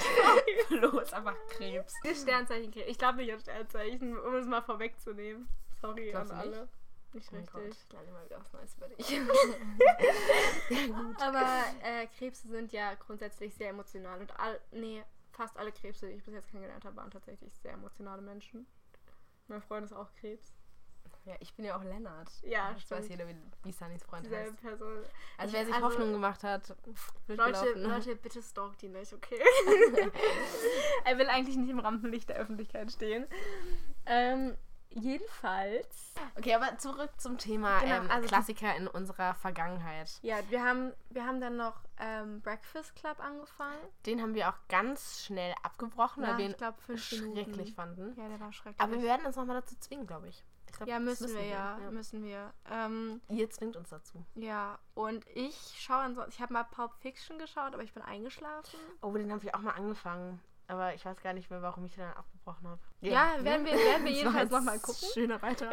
Flo 0.68 1.00
ist 1.00 1.14
einfach 1.14 1.36
Krebs. 1.50 1.94
Ist 2.04 2.22
Sternzeichen 2.24 2.72
Krebs. 2.72 2.88
Ich 2.90 2.98
glaube 3.00 3.18
nicht 3.18 3.34
an 3.34 3.40
Sternzeichen, 3.40 4.18
um 4.18 4.36
es 4.36 4.46
mal 4.46 4.62
vorwegzunehmen. 4.62 5.48
Sorry 5.82 6.12
Glaubst 6.12 6.32
an 6.32 6.38
nicht? 6.50 6.58
alle. 6.58 6.70
Nicht 7.14 7.30
Oh 7.32 7.36
richtig. 7.36 7.84
ich 7.86 7.94
lerne 7.94 8.12
mal 8.12 8.26
wieder 8.26 8.40
was 8.40 8.54
Neues 8.54 8.76
über 8.76 8.88
dich. 8.90 9.20
Aber 11.20 11.64
äh, 11.84 12.08
Krebse 12.18 12.48
sind 12.48 12.72
ja 12.72 12.94
grundsätzlich 12.96 13.54
sehr 13.56 13.70
emotional. 13.70 14.20
Und 14.20 14.38
all, 14.40 14.60
nee, 14.72 15.04
fast 15.32 15.58
alle 15.58 15.72
Krebse, 15.72 16.08
die 16.08 16.14
ich 16.14 16.24
bis 16.24 16.34
jetzt 16.34 16.50
kennengelernt 16.50 16.86
habe, 16.86 16.96
waren 16.96 17.12
tatsächlich 17.12 17.54
sehr 17.56 17.74
emotionale 17.74 18.22
Menschen. 18.22 18.66
Mein 19.48 19.62
Freund 19.62 19.86
ist 19.86 19.94
auch 19.94 20.14
Krebs. 20.16 20.54
Ja, 21.26 21.36
ich 21.40 21.54
bin 21.54 21.64
ja 21.64 21.78
auch 21.78 21.84
Lennart. 21.84 22.30
Ja, 22.42 22.74
das 22.74 22.92
weiß 22.92 23.08
jeder, 23.08 23.26
wie, 23.28 23.36
wie 23.64 23.72
Sunnys 23.72 24.04
Freund 24.04 24.26
Dieselbe 24.26 24.52
heißt. 24.52 24.62
Person. 24.62 25.04
Also 25.38 25.54
wer 25.54 25.66
sich 25.66 25.74
also- 25.74 25.88
Hoffnung 25.88 26.12
gemacht 26.12 26.44
hat, 26.44 26.76
blöd 27.28 27.38
Leute, 27.38 27.52
gelaufen. 27.52 27.82
ne? 27.82 27.88
Leute, 27.88 28.16
bitte 28.18 28.42
stalkt 28.44 28.84
ihn 28.84 28.92
nicht, 28.92 29.14
okay? 29.14 29.42
er 31.06 31.18
will 31.18 31.28
eigentlich 31.30 31.56
nicht 31.56 31.70
im 31.70 31.80
Rampenlicht 31.80 32.28
der 32.28 32.36
Öffentlichkeit 32.36 32.92
stehen. 32.92 33.26
Ähm, 34.06 34.58
jedenfalls. 34.90 36.14
Okay, 36.38 36.56
aber 36.56 36.78
zurück 36.78 37.12
zum 37.18 37.38
Thema 37.38 37.80
Genau, 37.80 37.96
ähm, 37.96 38.12
also- 38.12 38.28
Klassiker 38.28 38.76
in 38.76 38.90
unserer 38.90 39.34
Vergangenheit. 39.34 40.20
Ja, 40.24 40.38
wir 40.50 40.62
haben, 40.62 40.92
wir 41.10 41.26
haben 41.26 41.40
dann 41.40 41.56
noch 41.56 41.86
ähm, 42.00 42.42
Breakfast 42.42 42.96
Club 42.96 43.22
angefangen. 43.22 43.80
Den 44.06 44.22
haben 44.22 44.34
wir 44.36 44.50
auch 44.50 44.58
ganz 44.68 45.24
schnell 45.24 45.54
abgebrochen, 45.64 46.24
weil 46.24 46.38
wir 46.38 46.46
ihn 46.48 46.58
glaube 46.58 46.98
schrecklich 46.98 47.74
fanden. 47.74 48.14
Ja, 48.20 48.28
der 48.28 48.42
war 48.42 48.52
schrecklich. 48.52 48.82
Aber 48.82 48.92
wir 48.94 49.04
werden 49.04 49.26
uns 49.26 49.38
nochmal 49.38 49.62
dazu 49.62 49.78
zwingen, 49.80 50.06
glaube 50.06 50.28
ich. 50.28 50.44
Glaub, 50.74 50.88
ja, 50.90 51.00
das 51.00 51.20
müssen 51.22 51.36
wir, 51.36 51.46
ja, 51.46 51.78
müssen 51.92 52.24
wir. 52.24 52.54
Ähm, 52.72 53.22
Ihr 53.30 53.50
zwingt 53.50 53.76
uns 53.76 53.90
dazu. 53.90 54.24
ja, 54.36 54.78
und 54.96 55.26
ich 55.34 55.56
schaue 55.80 56.00
ansonsten, 56.04 56.32
ich 56.34 56.42
habe 56.42 56.54
mal 56.54 56.64
Pulp 56.64 56.92
Fiction 57.02 57.38
geschaut, 57.40 57.74
aber 57.74 57.84
ich 57.84 57.94
bin 57.94 58.04
eingeschlafen. 58.04 58.80
Oh, 59.02 59.12
den 59.14 59.32
habe 59.32 59.44
ich 59.46 59.54
auch 59.56 59.60
mal 59.62 59.72
angefangen. 59.72 60.40
Aber 60.70 60.94
ich 60.94 61.04
weiß 61.06 61.22
gar 61.22 61.34
nicht 61.34 61.50
mehr, 61.52 61.62
warum 61.62 61.84
ich 61.86 61.94
den 61.96 62.06
dann 62.06 62.14
abgebrochen 62.14 62.68
habe. 62.70 62.80
Ja, 63.02 63.34
werden 63.44 63.66
wir- 63.66 63.74
werden 63.74 64.06
wir 64.06 64.12
jedenfalls 64.14 64.50
war 64.50 64.60
noch 64.60 64.66
mal 64.68 64.76
jetzt 64.76 64.84
gucken. 64.86 65.10
Schöner 65.14 65.42
weiter. 65.42 65.70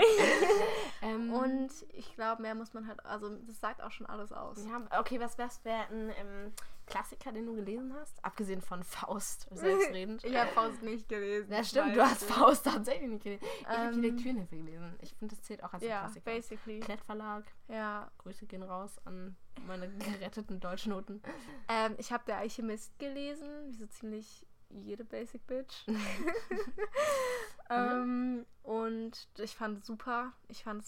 ähm, 1.02 1.32
Und 1.32 1.70
ich 1.92 2.14
glaube, 2.16 2.42
mehr 2.42 2.54
muss 2.56 2.74
man 2.74 2.86
halt, 2.88 3.04
also 3.06 3.30
das 3.46 3.60
sagt 3.60 3.82
auch 3.82 3.92
schon 3.92 4.06
alles 4.06 4.32
aus. 4.32 4.58
ja, 4.66 4.80
okay, 4.98 5.20
was 5.20 5.38
wär's 5.38 5.64
wäre 5.64 5.84
ein 5.90 6.10
ähm, 6.18 6.52
Klassiker, 6.90 7.32
den 7.32 7.46
du 7.46 7.54
gelesen 7.54 7.94
hast? 7.94 8.22
Abgesehen 8.24 8.60
von 8.60 8.82
Faust, 8.84 9.46
selbstredend. 9.52 10.22
Ich 10.24 10.36
habe 10.36 10.50
Faust 10.50 10.82
nicht 10.82 11.08
gelesen. 11.08 11.50
Ja, 11.52 11.64
stimmt, 11.64 11.96
du 11.96 12.02
hast 12.02 12.24
Faust 12.24 12.64
tatsächlich 12.66 13.08
nicht 13.08 13.22
gelesen. 13.24 13.44
Ich 13.60 13.66
habe 13.66 13.92
die 13.92 13.98
Ähm, 14.08 14.14
Lektürenhilfe 14.16 14.56
gelesen. 14.56 14.94
Ich 15.00 15.14
finde, 15.14 15.34
das 15.34 15.44
zählt 15.44 15.62
auch 15.64 15.72
als 15.72 15.82
Ja, 15.82 16.00
Klassiker. 16.00 16.24
basically. 16.30 16.80
Klettverlag, 16.80 17.44
Ja. 17.68 18.10
Grüße 18.18 18.46
gehen 18.46 18.62
raus 18.62 18.98
an 19.04 19.36
meine 19.66 19.88
geretteten 19.98 20.60
Deutschnoten. 20.60 21.22
Ähm, 21.68 21.94
ich 21.98 22.12
habe 22.12 22.24
Der 22.26 22.38
Alchemist 22.38 22.98
gelesen, 22.98 23.48
wie 23.68 23.74
so 23.74 23.86
ziemlich 23.86 24.46
jede 24.70 25.04
Basic 25.04 25.46
Bitch. 25.46 25.86
ähm, 27.70 28.46
und 28.62 29.28
ich 29.38 29.54
fand 29.54 29.78
es 29.78 29.86
super. 29.86 30.32
Ich 30.48 30.64
fand 30.64 30.84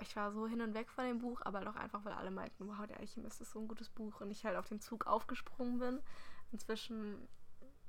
ich 0.00 0.16
war 0.16 0.32
so 0.32 0.46
hin 0.46 0.60
und 0.60 0.74
weg 0.74 0.90
von 0.90 1.04
dem 1.04 1.18
Buch, 1.18 1.40
aber 1.44 1.60
doch 1.60 1.76
einfach, 1.76 2.04
weil 2.04 2.12
alle 2.12 2.30
meinten, 2.30 2.68
wow, 2.68 2.86
Der 2.86 2.98
Alchemist 2.98 3.40
ist 3.40 3.52
so 3.52 3.60
ein 3.60 3.68
gutes 3.68 3.88
Buch 3.88 4.20
und 4.20 4.30
ich 4.30 4.44
halt 4.44 4.56
auf 4.56 4.68
den 4.68 4.80
Zug 4.80 5.06
aufgesprungen 5.06 5.78
bin. 5.78 6.00
Inzwischen, 6.52 7.28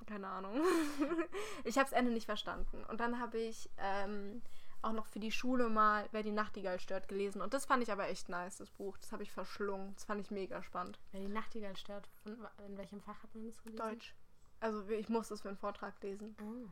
keine 0.05 0.27
Ahnung. 0.27 0.53
ich 1.63 1.77
habe 1.77 1.89
das 1.89 1.97
Ende 1.97 2.11
nicht 2.11 2.25
verstanden. 2.25 2.83
Und 2.85 2.99
dann 2.99 3.19
habe 3.19 3.39
ich 3.39 3.69
ähm, 3.77 4.41
auch 4.81 4.93
noch 4.93 5.07
für 5.07 5.19
die 5.19 5.31
Schule 5.31 5.69
mal 5.69 6.07
Wer 6.11 6.23
die 6.23 6.31
Nachtigall 6.31 6.79
stört 6.79 7.07
gelesen. 7.07 7.41
Und 7.41 7.53
das 7.53 7.65
fand 7.65 7.81
ich 7.83 7.91
aber 7.91 8.07
echt 8.07 8.29
nice, 8.29 8.57
das 8.57 8.69
Buch. 8.69 8.97
Das 8.97 9.11
habe 9.11 9.23
ich 9.23 9.31
verschlungen. 9.31 9.93
Das 9.95 10.03
fand 10.03 10.21
ich 10.21 10.31
mega 10.31 10.61
spannend. 10.63 10.99
Wer 11.11 11.21
die 11.21 11.27
Nachtigall 11.27 11.75
stört, 11.77 12.09
in 12.25 12.77
welchem 12.77 13.01
Fach 13.01 13.23
hat 13.23 13.33
man 13.33 13.45
das 13.45 13.61
gelesen? 13.63 13.77
Deutsch. 13.77 14.15
Also 14.61 14.87
ich 14.89 15.09
musste 15.09 15.33
es 15.33 15.41
für 15.41 15.49
einen 15.49 15.57
Vortrag 15.57 16.01
lesen. 16.01 16.35
Oh. 16.41 16.69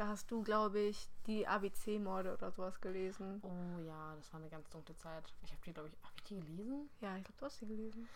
Da 0.00 0.06
hast 0.06 0.30
du, 0.30 0.42
glaube 0.42 0.78
ich, 0.80 1.10
die 1.26 1.46
ABC-Morde 1.46 2.32
oder 2.32 2.50
sowas 2.50 2.80
gelesen. 2.80 3.42
oh 3.42 3.80
ja, 3.80 4.14
das 4.16 4.32
war 4.32 4.40
eine 4.40 4.48
ganz 4.48 4.70
dunkle 4.70 4.96
Zeit. 4.96 5.24
Ich 5.42 5.50
habe 5.52 5.60
die, 5.66 5.74
glaube 5.74 5.90
ich, 5.90 5.94
habe 6.02 6.14
ich 6.16 6.22
die 6.22 6.40
gelesen? 6.40 6.88
Ja, 7.02 7.18
ich 7.18 7.24
glaube, 7.24 7.38
du 7.38 7.44
hast 7.44 7.60
die 7.60 7.66
gelesen. 7.66 8.08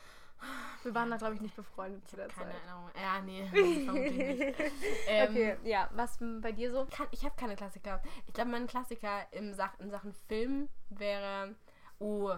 Wir 0.82 0.94
waren 0.94 1.10
da, 1.10 1.18
glaube 1.18 1.34
ich, 1.34 1.42
nicht 1.42 1.54
befreundet 1.54 2.08
zu 2.08 2.16
der 2.16 2.28
Keine 2.28 2.52
Zeit. 2.52 2.60
Erinnerung. 2.62 2.90
Ja, 2.96 3.20
nee. 3.20 4.54
Ähm, 5.06 5.30
okay, 5.30 5.56
ja, 5.64 5.90
was 5.92 6.18
bei 6.40 6.52
dir 6.52 6.70
so? 6.70 6.86
kann, 6.90 7.06
ich 7.10 7.22
habe 7.22 7.36
keine 7.36 7.54
Klassiker. 7.54 8.02
Ich 8.26 8.32
glaube, 8.32 8.50
mein 8.50 8.66
Klassiker 8.66 9.30
im 9.32 9.52
Sach 9.52 9.78
in 9.78 9.90
Sachen 9.90 10.14
Film 10.14 10.70
wäre, 10.88 11.54
oh, 11.98 12.34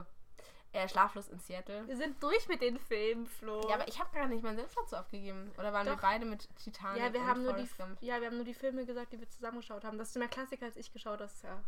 äh, 0.77 0.89
Schlaflos 0.89 1.29
in 1.29 1.39
Seattle. 1.39 1.87
Wir 1.87 1.97
sind 1.97 2.23
durch 2.23 2.47
mit 2.49 2.61
den 2.61 2.79
Filmen, 2.79 3.27
Flo. 3.27 3.67
Ja, 3.69 3.77
aber 3.77 3.89
ich 3.89 3.99
habe 3.99 4.11
gar 4.15 4.27
nicht 4.27 4.43
meinen 4.43 4.57
Senf 4.57 4.75
dazu 4.75 4.97
abgegeben. 4.97 5.51
Oder 5.59 5.73
waren 5.73 5.87
wir 5.87 5.95
Doch. 5.95 6.03
beide 6.03 6.27
mit 6.27 6.49
Titanic 6.57 7.03
ja, 7.03 7.13
wir 7.13 7.21
und 7.21 7.27
haben 7.27 7.43
nur 7.43 7.55
die, 7.55 7.69
Gump? 7.77 7.99
ja, 8.01 8.21
wir 8.21 8.27
haben 8.27 8.37
nur 8.37 8.45
die 8.45 8.55
Filme 8.55 8.85
gesagt, 8.85 9.13
die 9.13 9.21
wir 9.21 9.29
zusammengeschaut 9.29 9.85
haben. 9.85 9.99
Das 9.99 10.11
ist 10.11 10.17
mehr 10.17 10.29
Klassiker 10.29 10.67
als 10.67 10.77
ich 10.77 10.93
geschaut, 10.93 11.21
das 11.21 11.35
ist 11.35 11.45
ja 11.45 11.63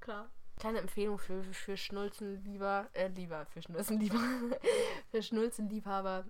klar. 0.00 0.28
Kleine 0.58 0.80
Empfehlung 0.80 1.18
für, 1.18 1.42
für 1.42 1.76
Schnulzen 1.76 2.44
lieber, 2.44 2.88
äh, 2.92 3.08
lieber, 3.08 3.46
für 3.46 3.62
Schnulzen 3.62 3.98
lieber, 3.98 4.18
für 5.10 5.22
Schnulzen 5.22 5.70
Liebhaber 5.70 6.24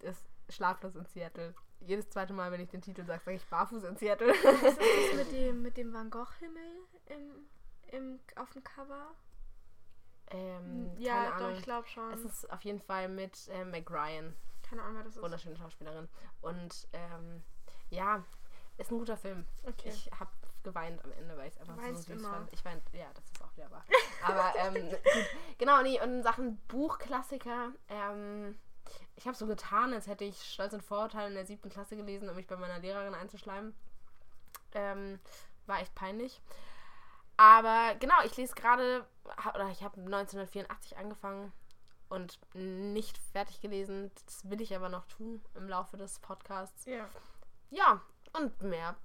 ist 0.00 0.24
Schlaflos 0.48 0.96
in 0.96 1.06
Seattle. 1.06 1.54
Jedes 1.80 2.08
zweite 2.10 2.32
Mal, 2.32 2.50
wenn 2.50 2.60
ich 2.60 2.70
den 2.70 2.82
Titel 2.82 3.04
sage, 3.04 3.22
sage 3.24 3.36
ich 3.36 3.46
Barfuß 3.46 3.84
in 3.84 3.96
Seattle. 3.96 4.28
Was 4.28 4.62
ist 4.62 4.78
das 4.80 5.16
mit 5.16 5.32
dem, 5.32 5.62
mit 5.62 5.76
dem 5.76 5.92
Van 5.92 6.10
Gogh-Himmel 6.10 6.86
im, 7.06 7.46
im, 7.92 8.20
auf 8.34 8.50
dem 8.50 8.64
Cover? 8.64 9.14
Ähm, 10.30 10.90
ja, 10.98 11.30
keine 11.30 11.38
doch, 11.38 11.58
ich 11.58 11.62
glaube 11.62 11.88
schon. 11.88 12.12
Es 12.12 12.24
ist 12.24 12.50
auf 12.52 12.62
jeden 12.62 12.80
Fall 12.80 13.08
mit 13.08 13.48
äh, 13.48 13.64
Meg 13.64 13.90
Ryan. 13.90 14.34
Keine 14.68 14.82
Ahnung, 14.82 14.96
wer 14.96 15.04
das 15.04 15.16
ist. 15.16 15.22
Wunderschöne 15.22 15.56
Schauspielerin. 15.56 16.08
Und 16.40 16.88
ähm, 16.92 17.42
ja, 17.90 18.24
ist 18.78 18.90
ein 18.90 18.98
guter 18.98 19.16
Film. 19.16 19.46
Okay. 19.64 19.88
Ich 19.88 20.10
habe 20.18 20.30
geweint 20.62 21.02
am 21.04 21.12
Ende, 21.12 21.36
weil 21.36 21.48
ich 21.48 21.54
es 21.54 21.60
einfach 21.60 21.76
so 21.80 21.94
süß 21.94 22.08
immer. 22.08 22.30
fand. 22.30 22.52
Ich 22.52 22.64
weint, 22.64 22.82
ja, 22.92 23.06
das 23.14 23.24
ist 23.24 23.42
auch 23.42 23.56
wieder 23.56 23.70
wahr. 23.70 23.84
Aber 24.24 24.52
ähm, 24.58 24.90
gut. 24.90 24.98
Genau, 25.58 25.80
nee, 25.82 26.00
und 26.00 26.10
in 26.14 26.22
Sachen 26.22 26.58
Buchklassiker, 26.68 27.70
ähm, 27.88 28.58
ich 29.14 29.26
habe 29.26 29.36
so 29.36 29.46
getan, 29.46 29.94
als 29.94 30.08
hätte 30.08 30.24
ich 30.24 30.42
Stolz 30.42 30.72
und 30.72 30.82
Vorurteil 30.82 31.28
in 31.28 31.34
der 31.34 31.46
siebten 31.46 31.70
Klasse 31.70 31.96
gelesen, 31.96 32.28
um 32.28 32.36
mich 32.36 32.46
bei 32.46 32.56
meiner 32.56 32.80
Lehrerin 32.80 33.14
einzuschleimen. 33.14 33.74
Ähm, 34.74 35.20
war 35.66 35.80
echt 35.80 35.94
peinlich. 35.94 36.42
Aber 37.36 37.94
genau, 37.96 38.14
ich 38.24 38.36
lese 38.36 38.54
gerade, 38.54 39.06
oder 39.54 39.68
ich 39.68 39.82
habe 39.82 40.00
1984 40.00 40.96
angefangen 40.96 41.52
und 42.08 42.38
nicht 42.54 43.18
fertig 43.18 43.60
gelesen. 43.60 44.10
Das 44.24 44.48
will 44.48 44.60
ich 44.60 44.74
aber 44.74 44.88
noch 44.88 45.06
tun 45.06 45.42
im 45.54 45.68
Laufe 45.68 45.96
des 45.96 46.18
Podcasts. 46.20 46.84
Ja. 46.86 47.08
Ja, 47.70 48.00
und 48.32 48.62
mehr 48.62 48.96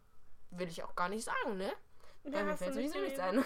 will 0.51 0.67
ich 0.67 0.83
auch 0.83 0.95
gar 0.95 1.09
nicht 1.09 1.23
sagen, 1.23 1.57
ne? 1.57 1.73
Ja, 2.23 2.33
Weil 2.33 2.45
mir 2.45 2.57
fällt 2.57 2.75
sowieso 2.75 2.99
nichts 2.99 3.19
ein. 3.19 3.37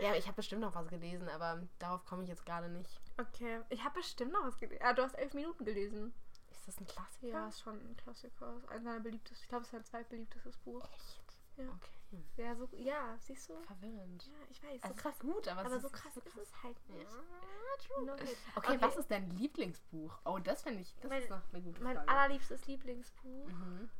ja, 0.00 0.14
ich 0.14 0.26
habe 0.26 0.36
bestimmt 0.36 0.62
noch 0.62 0.74
was 0.74 0.88
gelesen, 0.88 1.28
aber 1.28 1.62
darauf 1.78 2.04
komme 2.06 2.22
ich 2.22 2.30
jetzt 2.30 2.46
gerade 2.46 2.70
nicht. 2.70 2.98
Okay. 3.18 3.60
Ich 3.68 3.84
habe 3.84 3.96
bestimmt 3.96 4.32
noch 4.32 4.44
was 4.44 4.56
gelesen. 4.58 4.82
Ah, 4.82 4.94
du 4.94 5.02
hast 5.02 5.14
elf 5.14 5.34
Minuten 5.34 5.64
gelesen. 5.64 6.14
Ist 6.50 6.66
das 6.66 6.80
ein 6.80 6.86
Klassiker? 6.86 7.26
Ja, 7.26 7.48
ist 7.48 7.60
schon 7.60 7.74
ein 7.74 7.96
Klassiker. 7.96 8.56
Ist 8.56 8.68
Eines 8.70 8.84
meiner 8.84 9.00
beliebtesten. 9.00 9.42
Ich 9.42 9.48
glaube, 9.48 9.62
es 9.62 9.68
ist 9.68 9.72
sein 9.72 9.84
zweitbeliebtestes 9.84 10.56
Buch. 10.58 10.82
Echt? 10.94 11.20
Ja. 11.58 11.64
Okay. 11.64 12.01
Ja, 12.36 12.54
so, 12.54 12.68
ja, 12.76 13.16
siehst 13.18 13.48
du? 13.48 13.60
Verwirrend. 13.62 14.26
Ja, 14.26 14.32
ich 14.50 14.62
weiß. 14.62 14.82
Also 14.82 14.94
So 14.96 15.02
krass 15.02 15.18
gut, 15.18 15.48
aber, 15.48 15.60
aber 15.64 15.80
so 15.80 15.88
krass 15.88 16.14
nicht 16.16 16.26
ist 16.26 16.36
es 16.36 16.62
halt 16.62 16.76
Ja, 16.88 16.94
nicht. 16.96 17.86
true. 17.86 18.04
No. 18.06 18.12
Okay, 18.14 18.36
Okay. 18.56 18.76
was 18.80 18.96
ist 18.96 19.10
dein 19.10 19.30
Lieblingsbuch? 19.30 20.18
Oh, 20.24 20.38
das 20.38 20.62
finde 20.62 20.80
ich, 20.82 20.94
das 21.00 21.08
Mein- 21.10 21.22
ist 21.22 21.30
noch 21.30 21.42
eine 21.52 21.62
gute 21.62 21.82
Mein 21.82 21.96
Frage. 21.96 22.08
allerliebstes 22.08 22.66
Lieblingsbuch. 22.66 23.46
Mhm. 23.48 23.90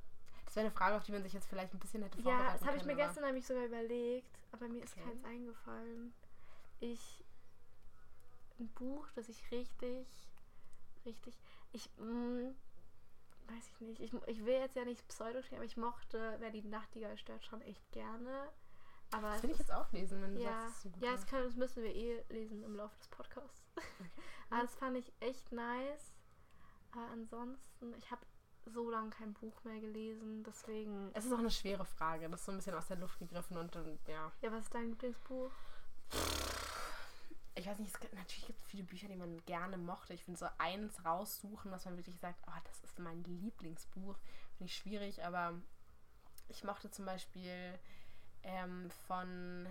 Das 0.44 0.56
wäre 0.56 0.66
eine 0.66 0.74
Frage, 0.74 0.96
auf 0.96 1.04
die 1.04 1.12
man 1.12 1.22
sich 1.22 1.32
jetzt 1.32 1.46
vielleicht 1.48 1.72
ein 1.72 1.78
bisschen 1.78 2.02
hätte 2.02 2.18
Ja, 2.18 2.24
vorbereiten 2.24 2.58
das 2.58 2.66
habe 2.68 2.76
ich 2.76 2.84
mir 2.84 2.92
aber- 2.92 3.06
gestern 3.06 3.24
nämlich 3.24 3.46
sogar 3.46 3.64
überlegt, 3.64 4.38
aber 4.52 4.68
mir 4.68 4.82
ist 4.82 4.92
Okay. 4.96 5.04
keins 5.04 5.24
eingefallen. 5.24 6.12
Ich. 6.80 7.24
Ein 8.60 8.68
Buch, 8.74 9.08
das 9.14 9.28
ich 9.30 9.50
richtig. 9.50 10.06
Richtig. 11.06 11.34
Ich. 11.72 11.88
Mh, 11.98 12.52
weiß 13.52 13.68
ich 13.68 13.80
nicht. 13.80 14.00
Ich, 14.00 14.12
ich 14.26 14.44
will 14.44 14.54
jetzt 14.54 14.76
ja 14.76 14.84
nicht 14.84 15.06
pseudo 15.08 15.40
aber 15.52 15.64
ich 15.64 15.76
mochte, 15.76 16.36
wer 16.38 16.50
die 16.50 16.62
Nachtigall 16.62 17.16
stört, 17.16 17.44
schon 17.44 17.60
echt 17.62 17.90
gerne. 17.92 18.48
Aber 19.12 19.32
Das 19.32 19.42
will 19.42 19.50
ich 19.50 19.58
jetzt 19.58 19.72
auch 19.72 19.92
lesen, 19.92 20.22
wenn 20.22 20.34
du 20.34 20.40
ja, 20.40 20.50
sagst, 20.50 20.68
es 20.70 20.76
ist 20.76 20.82
so 20.82 20.90
gut. 20.90 21.02
ja 21.02 21.12
das, 21.12 21.26
das 21.26 21.56
müssen 21.56 21.82
wir 21.82 21.94
eh 21.94 22.24
lesen 22.30 22.62
im 22.64 22.74
Laufe 22.76 22.96
des 22.96 23.08
Podcasts. 23.08 23.62
Aber 24.50 24.62
das 24.62 24.74
fand 24.74 24.96
ich 24.96 25.12
echt 25.20 25.52
nice. 25.52 26.12
Aber 26.92 27.06
ansonsten, 27.10 27.94
ich 27.94 28.10
habe 28.10 28.22
so 28.66 28.90
lange 28.90 29.10
kein 29.10 29.34
Buch 29.34 29.64
mehr 29.64 29.80
gelesen, 29.80 30.44
deswegen. 30.44 31.10
es 31.14 31.24
ist 31.24 31.32
auch 31.32 31.38
eine 31.38 31.50
schwere 31.50 31.84
Frage. 31.84 32.28
Das 32.30 32.40
ist 32.40 32.46
so 32.46 32.52
ein 32.52 32.58
bisschen 32.58 32.74
aus 32.74 32.86
der 32.86 32.96
Luft 32.96 33.18
gegriffen 33.18 33.56
und 33.56 33.74
dann, 33.74 33.98
ja. 34.06 34.32
Ja, 34.40 34.52
was 34.52 34.64
ist 34.64 34.74
dein 34.74 34.88
Lieblingsbuch? 34.90 35.50
Ich 37.54 37.66
weiß 37.66 37.78
nicht, 37.78 37.92
es 37.94 38.00
gibt, 38.00 38.14
natürlich 38.14 38.46
gibt 38.46 38.60
es 38.60 38.66
viele 38.66 38.84
Bücher, 38.84 39.08
die 39.08 39.16
man 39.16 39.44
gerne 39.44 39.76
mochte. 39.76 40.14
Ich 40.14 40.24
finde 40.24 40.38
so 40.38 40.46
eins 40.58 41.04
raussuchen, 41.04 41.70
was 41.70 41.84
man 41.84 41.96
wirklich 41.96 42.18
sagt, 42.18 42.40
oh, 42.46 42.60
das 42.64 42.80
ist 42.82 42.98
mein 42.98 43.22
Lieblingsbuch, 43.24 44.16
finde 44.56 44.70
ich 44.70 44.76
schwierig, 44.76 45.22
aber 45.24 45.60
ich 46.48 46.64
mochte 46.64 46.90
zum 46.90 47.04
Beispiel 47.04 47.78
ähm, 48.42 48.90
von 49.06 49.68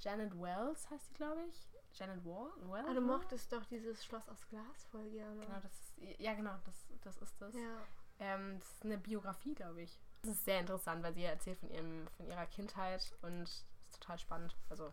Janet 0.00 0.38
Wells, 0.38 0.90
heißt 0.90 1.10
die, 1.10 1.14
glaube 1.14 1.42
ich. 1.48 1.68
Janet 1.94 2.24
Wall? 2.24 2.50
Wells? 2.70 2.86
Ah, 2.88 2.94
du 2.94 3.00
mochtest 3.00 3.52
doch 3.52 3.64
dieses 3.64 4.04
Schloss 4.04 4.28
aus 4.28 4.46
Glas 4.48 4.84
voll 4.90 5.08
gerne. 5.10 5.40
Genau, 5.40 5.60
das 5.60 5.72
ist, 5.72 6.20
ja 6.20 6.34
genau, 6.34 6.54
das, 6.64 6.86
das 7.02 7.16
ist 7.22 7.40
das. 7.40 7.54
Ja. 7.54 7.86
Ähm, 8.18 8.58
das 8.58 8.70
ist 8.72 8.84
eine 8.84 8.98
Biografie, 8.98 9.54
glaube 9.54 9.82
ich. 9.82 9.98
Das 10.22 10.32
ist 10.32 10.44
sehr 10.44 10.60
interessant, 10.60 11.02
weil 11.02 11.14
sie 11.14 11.24
erzählt 11.24 11.58
von, 11.58 11.70
ihrem, 11.70 12.06
von 12.16 12.26
ihrer 12.26 12.46
Kindheit 12.46 13.14
und 13.22 13.44
ist 13.44 13.66
total 14.00 14.18
spannend. 14.18 14.56
Also, 14.68 14.92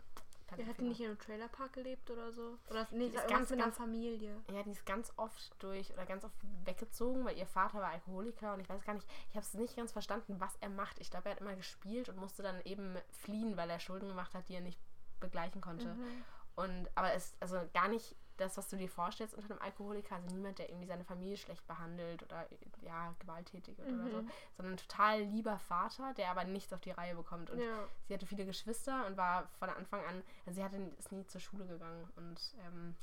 kann 0.55 0.65
Er 0.65 0.67
hat 0.67 0.79
die 0.79 0.83
nicht 0.83 0.99
in 0.99 1.07
einem 1.07 1.19
Trailerpark 1.19 1.73
gelebt 1.73 2.09
oder 2.09 2.31
so? 2.31 2.57
Oder 2.69 2.87
nee, 2.91 3.07
ist 3.07 3.15
irgendwas 3.15 3.29
ganz, 3.29 3.49
mit 3.49 3.61
einer 3.61 3.71
Familie. 3.71 4.41
Ja, 4.51 4.63
die 4.63 4.71
ist 4.71 4.85
ganz 4.85 5.11
oft 5.17 5.55
durch 5.59 5.91
oder 5.93 6.05
ganz 6.05 6.23
oft 6.23 6.35
weggezogen, 6.65 7.25
weil 7.25 7.37
ihr 7.37 7.47
Vater 7.47 7.79
war 7.79 7.89
Alkoholiker 7.89 8.53
und 8.53 8.59
ich 8.59 8.69
weiß 8.69 8.83
gar 8.83 8.93
nicht, 8.93 9.07
ich 9.29 9.35
habe 9.35 9.45
es 9.45 9.53
nicht 9.53 9.75
ganz 9.75 9.91
verstanden, 9.91 10.39
was 10.39 10.55
er 10.61 10.69
macht. 10.69 10.99
Ich 10.99 11.09
glaube, 11.09 11.29
er 11.29 11.35
hat 11.35 11.41
immer 11.41 11.55
gespielt 11.55 12.09
und 12.09 12.17
musste 12.17 12.43
dann 12.43 12.61
eben 12.63 12.97
fliehen, 13.11 13.57
weil 13.57 13.69
er 13.69 13.79
Schulden 13.79 14.07
gemacht 14.07 14.33
hat, 14.33 14.49
die 14.49 14.55
er 14.55 14.61
nicht 14.61 14.79
begleichen 15.19 15.61
konnte. 15.61 15.93
Mhm. 15.93 16.23
Und 16.55 16.89
aber 16.95 17.13
es 17.13 17.33
also 17.39 17.57
gar 17.73 17.87
nicht 17.87 18.15
das, 18.37 18.57
was 18.57 18.67
du 18.69 18.77
dir 18.77 18.89
vorstellst 18.89 19.35
unter 19.35 19.51
einem 19.51 19.61
Alkoholiker, 19.61 20.15
also 20.15 20.27
niemand, 20.35 20.57
der 20.59 20.69
irgendwie 20.69 20.87
seine 20.87 21.03
Familie 21.03 21.37
schlecht 21.37 21.65
behandelt 21.67 22.23
oder 22.23 22.47
ja, 22.81 23.13
gewalttätig 23.19 23.79
oder 23.79 23.91
Mhm. 23.91 24.11
so, 24.11 24.23
sondern 24.57 24.73
ein 24.73 24.77
total 24.77 25.21
lieber 25.21 25.59
Vater, 25.59 26.13
der 26.15 26.31
aber 26.31 26.43
nichts 26.43 26.73
auf 26.73 26.81
die 26.81 26.91
Reihe 26.91 27.15
bekommt. 27.15 27.49
Und 27.51 27.59
Ja. 27.59 27.87
sie 28.07 28.13
hatte 28.13 28.25
viele 28.25 28.45
Geschwister 28.45 29.05
und 29.05 29.17
war 29.17 29.47
von 29.59 29.69
Anfang 29.69 30.03
an, 30.05 30.23
also 30.45 30.55
sie 30.59 30.63
hatte, 30.63 30.77
ist 30.97 31.11
nie 31.11 31.25
zur 31.27 31.41
Schule 31.41 31.65
gegangen 31.67 32.07
und 32.15 32.55
ähm, 32.65 32.95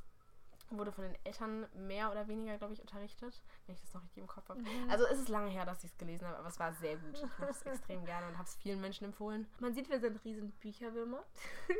wurde 0.72 0.92
von 0.92 1.02
den 1.02 1.16
Eltern 1.25 1.66
mehr 1.75 2.12
oder 2.12 2.28
weniger, 2.28 2.56
glaube 2.56 2.72
ich, 2.75 2.80
unterrichtet, 2.80 3.42
wenn 3.66 3.75
ich 3.75 3.80
das 3.80 3.92
noch 3.92 4.02
richtig 4.04 4.18
im 4.22 4.28
Kopf 4.28 4.49
habe. 4.49 4.60
Mhm. 4.60 4.88
Also 4.90 5.04
es 5.06 5.18
ist 5.18 5.28
lange 5.28 5.50
her, 5.50 5.64
dass 5.66 5.82
ich 5.82 5.90
es 5.90 5.99
gelesen 5.99 6.26
habe, 6.28 6.38
aber 6.38 6.46
es 6.49 6.60
war 6.60 6.72
sehr 6.75 6.96
gut. 6.96 7.14
Ich 7.16 7.22
mochte 7.22 7.46
es 7.50 7.62
extrem 7.62 8.04
gerne 8.04 8.28
und 8.28 8.34
habe 8.38 8.44
es 8.49 8.54
vielen 8.56 8.80
Menschen 8.80 9.04
empfohlen. 9.06 9.49
Man 9.58 9.75
sieht, 9.75 9.90
wir 9.90 9.99
sind 9.99 10.25
riesen 10.25 10.52
Bücherwürmer. 10.60 11.25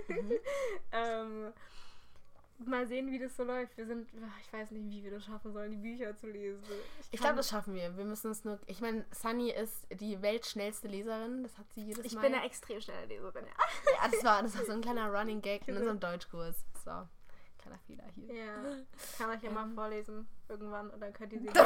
Mhm. 0.09 0.33
ähm, 0.93 1.53
mal 2.69 2.87
sehen, 2.87 3.11
wie 3.11 3.19
das 3.19 3.37
so 3.37 3.45
läuft. 3.45 3.77
Wir 3.77 3.87
sind, 3.87 4.09
ich 4.43 4.53
weiß 4.53 4.71
nicht, 4.71 4.85
wie 4.91 5.03
wir 5.05 5.11
das 5.13 5.25
schaffen 5.25 5.53
sollen, 5.53 5.71
die 5.71 5.77
Bücher 5.77 6.17
zu 6.17 6.27
lesen. 6.29 6.63
Ich 7.11 7.19
kann- 7.19 7.27
glaube, 7.29 7.37
das 7.37 7.49
schaffen 7.49 7.75
wir. 7.75 7.97
Wir 7.97 8.05
müssen 8.05 8.31
es 8.31 8.45
nur. 8.45 8.59
Ich 8.67 8.81
meine, 8.81 9.05
Sunny 9.13 9.51
ist 9.51 9.87
die 9.93 10.21
weltschnellste 10.23 10.89
Leserin. 10.89 11.43
Das 11.43 11.57
hat 11.59 11.73
sie 11.73 11.85
jedes 11.85 12.05
ich 12.05 12.15
Mal. 12.15 12.23
bin 12.23 12.35
eine 12.35 12.45
extrem 12.45 12.81
schnelle 12.81 13.07
Leserin. 13.07 13.45
Ja. 13.47 13.93
ja, 14.05 14.09
das 14.11 14.25
war, 14.25 14.43
das 14.43 14.57
war 14.59 14.65
so 14.65 14.73
ein 14.73 14.81
kleiner 14.81 15.13
Running 15.13 15.41
Gag 15.43 15.67
in 15.69 15.77
unserem 15.77 16.01
Deutschkurs. 16.01 16.65
So, 16.85 16.91
kleiner 17.59 17.79
Fehler 17.87 18.05
hier. 18.15 18.35
ja. 18.35 18.45
Ich 19.13 19.19
kann 19.19 19.31
euch 19.31 19.43
ja 19.43 19.51
mal 19.51 19.65
Ähm. 19.65 19.75
vorlesen 19.75 20.29
irgendwann 20.49 20.91
und 20.91 21.01
dann 21.01 21.13
könnt 21.13 21.33
ihr 21.33 21.41
sie. 21.41 21.47
genau. 21.53 21.61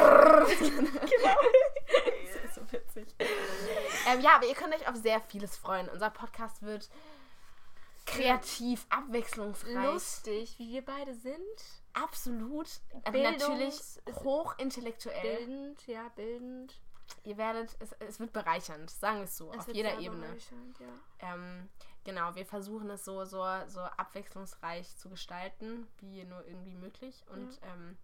Das 0.45 2.43
ist 2.45 2.55
so 2.55 2.61
witzig. 2.71 3.07
ähm, 4.07 4.21
ja, 4.21 4.35
aber 4.35 4.45
ihr 4.45 4.53
könnt 4.55 4.73
euch 4.75 4.87
auf 4.87 4.95
sehr 4.95 5.19
vieles 5.21 5.57
freuen. 5.57 5.89
Unser 5.89 6.09
Podcast 6.09 6.61
wird 6.61 6.89
kreativ, 8.05 8.85
abwechslungsreich. 8.89 9.73
Lustig, 9.85 10.55
wie 10.59 10.71
wir 10.73 10.85
beide 10.85 11.13
sind. 11.13 11.35
Absolut. 11.93 12.67
Aber 13.03 13.11
Bildungs- 13.11 13.39
natürlich 13.39 14.23
hochintellektuell. 14.23 15.37
Bildend, 15.37 15.87
ja, 15.87 16.09
bildend. 16.15 16.79
Ihr 17.23 17.37
werdet, 17.37 17.75
es, 17.79 17.91
es 17.99 18.19
wird 18.19 18.33
bereichernd, 18.33 18.89
sagen 18.89 19.17
wir 19.17 19.23
es 19.25 19.37
so, 19.37 19.51
Es 19.53 19.59
auf 19.59 19.73
jeder 19.73 19.99
Ebene. 19.99 20.25
Ja. 20.79 21.33
Ähm, 21.33 21.69
genau, 22.03 22.33
wir 22.35 22.45
versuchen 22.45 22.89
es 22.89 23.05
so, 23.05 23.23
so, 23.25 23.43
so 23.67 23.79
abwechslungsreich 23.81 24.95
zu 24.97 25.09
gestalten, 25.09 25.87
wie 25.99 26.23
nur 26.23 26.45
irgendwie 26.47 26.73
möglich. 26.73 27.23
Und 27.29 27.59
ähm, 27.63 27.97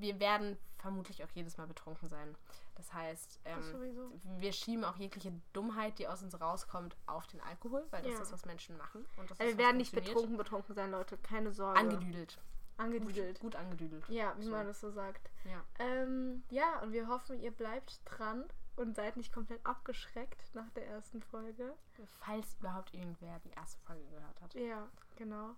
wir 0.00 0.18
werden 0.20 0.56
vermutlich 0.78 1.22
auch 1.24 1.30
jedes 1.34 1.56
Mal 1.56 1.66
betrunken 1.66 2.08
sein. 2.08 2.36
Das 2.76 2.92
heißt, 2.92 3.40
Das 3.44 3.66
ähm, 3.66 3.72
sowieso. 3.72 4.12
wir 4.38 4.52
schieben 4.52 4.84
auch 4.84 4.96
jegliche 4.96 5.32
Dummheit, 5.52 5.98
die 5.98 6.06
aus 6.06 6.22
uns 6.22 6.40
rauskommt, 6.40 6.96
auf 7.06 7.26
den 7.26 7.40
Alkohol, 7.40 7.84
weil 7.90 8.02
das 8.02 8.12
Ja. 8.12 8.20
ist, 8.22 8.32
was 8.32 8.44
Menschen 8.46 8.76
machen. 8.76 9.04
Und 9.16 9.28
das 9.30 9.40
Also 9.40 9.52
wir 9.52 9.58
werden 9.58 9.78
nicht 9.78 9.92
betrunken, 9.92 10.36
betrunken 10.36 10.74
sein, 10.76 10.90
Leute. 10.92 11.18
Keine 11.18 11.50
Sorge. 11.52 11.78
Angedüdelt. 11.80 12.38
Angedüdelt. 12.76 13.40
Gut 13.40 13.56
angedüdelt. 13.56 14.08
Ja, 14.08 14.34
wie 14.38 14.44
So. 14.44 14.50
man 14.52 14.66
das 14.68 14.80
so 14.80 14.90
sagt. 14.90 15.28
Ja. 15.44 15.64
Ähm, 15.80 16.44
ja, 16.50 16.78
und 16.80 16.92
wir 16.92 17.08
hoffen, 17.08 17.40
ihr 17.40 17.50
bleibt 17.50 18.00
dran 18.04 18.44
und 18.76 18.94
seid 18.94 19.16
nicht 19.16 19.32
komplett 19.32 19.66
abgeschreckt 19.66 20.54
nach 20.54 20.70
der 20.70 20.86
ersten 20.86 21.20
Folge. 21.20 21.74
Falls 22.20 22.54
überhaupt 22.60 22.94
irgendwer 22.94 23.40
die 23.40 23.50
erste 23.50 23.80
Folge 23.80 24.04
gehört 24.06 24.40
hat. 24.40 24.54
Ja, 24.54 24.86
genau. 25.16 25.56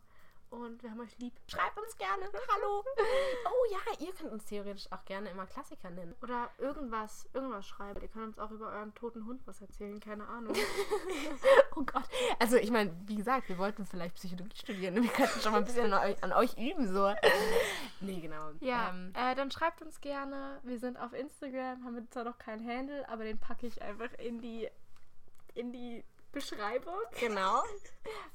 Und 0.51 0.83
wir 0.83 0.91
haben 0.91 1.01
euch 1.01 1.17
lieb. 1.19 1.33
Schreibt 1.47 1.79
uns 1.79 1.97
gerne. 1.97 2.25
Hallo. 2.55 2.85
Oh 3.47 3.73
ja, 3.73 4.07
ihr 4.07 4.13
könnt 4.13 4.33
uns 4.33 4.45
theoretisch 4.47 4.91
auch 4.91 5.05
gerne 5.05 5.31
immer 5.31 5.47
Klassiker 5.47 5.91
nennen. 5.91 6.15
Oder 6.23 6.51
irgendwas, 6.59 7.29
irgendwas 7.33 7.67
schreiben. 7.67 8.01
Ihr 8.01 8.09
könnt 8.09 8.27
uns 8.27 8.39
auch 8.39 8.51
über 8.51 8.69
euren 8.73 8.95
toten 8.95 9.27
Hund 9.27 9.43
was 9.47 9.61
erzählen, 9.61 9.99
keine 10.01 10.27
Ahnung. 10.27 10.55
Oh 11.77 11.83
Gott. 11.85 12.05
Also 12.39 12.57
ich 12.57 12.71
meine, 12.71 12.93
wie 13.07 13.15
gesagt, 13.15 13.49
wir 13.49 13.57
wollten 13.59 13.87
vielleicht 13.87 14.17
Psychologie 14.17 14.57
studieren 14.57 14.97
und 14.99 15.05
wir 15.05 15.11
könnten 15.11 15.41
schon 15.41 15.53
mal 15.53 15.59
ein 15.59 15.65
bisschen 15.65 15.93
an 15.93 16.05
euch, 16.11 16.23
an 16.23 16.33
euch 16.33 16.57
üben. 16.59 16.93
so. 16.93 17.15
Nee, 18.01 18.21
genau. 18.21 18.51
Ja, 18.61 18.91
Ähm, 18.91 19.13
äh, 19.15 19.35
dann 19.35 19.51
schreibt 19.51 19.83
uns 19.83 20.01
gerne. 20.01 20.59
Wir 20.63 20.79
sind 20.79 20.97
auf 20.99 21.13
Instagram, 21.13 21.85
haben 21.85 21.95
wir 21.95 22.11
zwar 22.11 22.25
noch 22.25 22.39
keinen 22.39 22.67
Handle, 22.69 23.09
aber 23.09 23.25
den 23.25 23.39
packe 23.39 23.67
ich 23.67 23.81
einfach 23.83 24.13
in 24.19 24.41
die, 24.41 24.69
in 25.55 25.73
die 25.73 26.05
Beschreibung. 26.33 26.95
genau. 27.19 27.63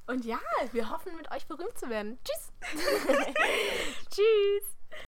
Und 0.08 0.26
ja, 0.26 0.40
wir 0.72 0.90
hoffen, 0.90 1.16
mit 1.16 1.32
euch 1.32 1.48
berühmt 1.48 1.78
zu 1.78 1.90
werden. 1.90 2.20
Tschüss. 2.24 2.52
Tschüss! 4.12 4.75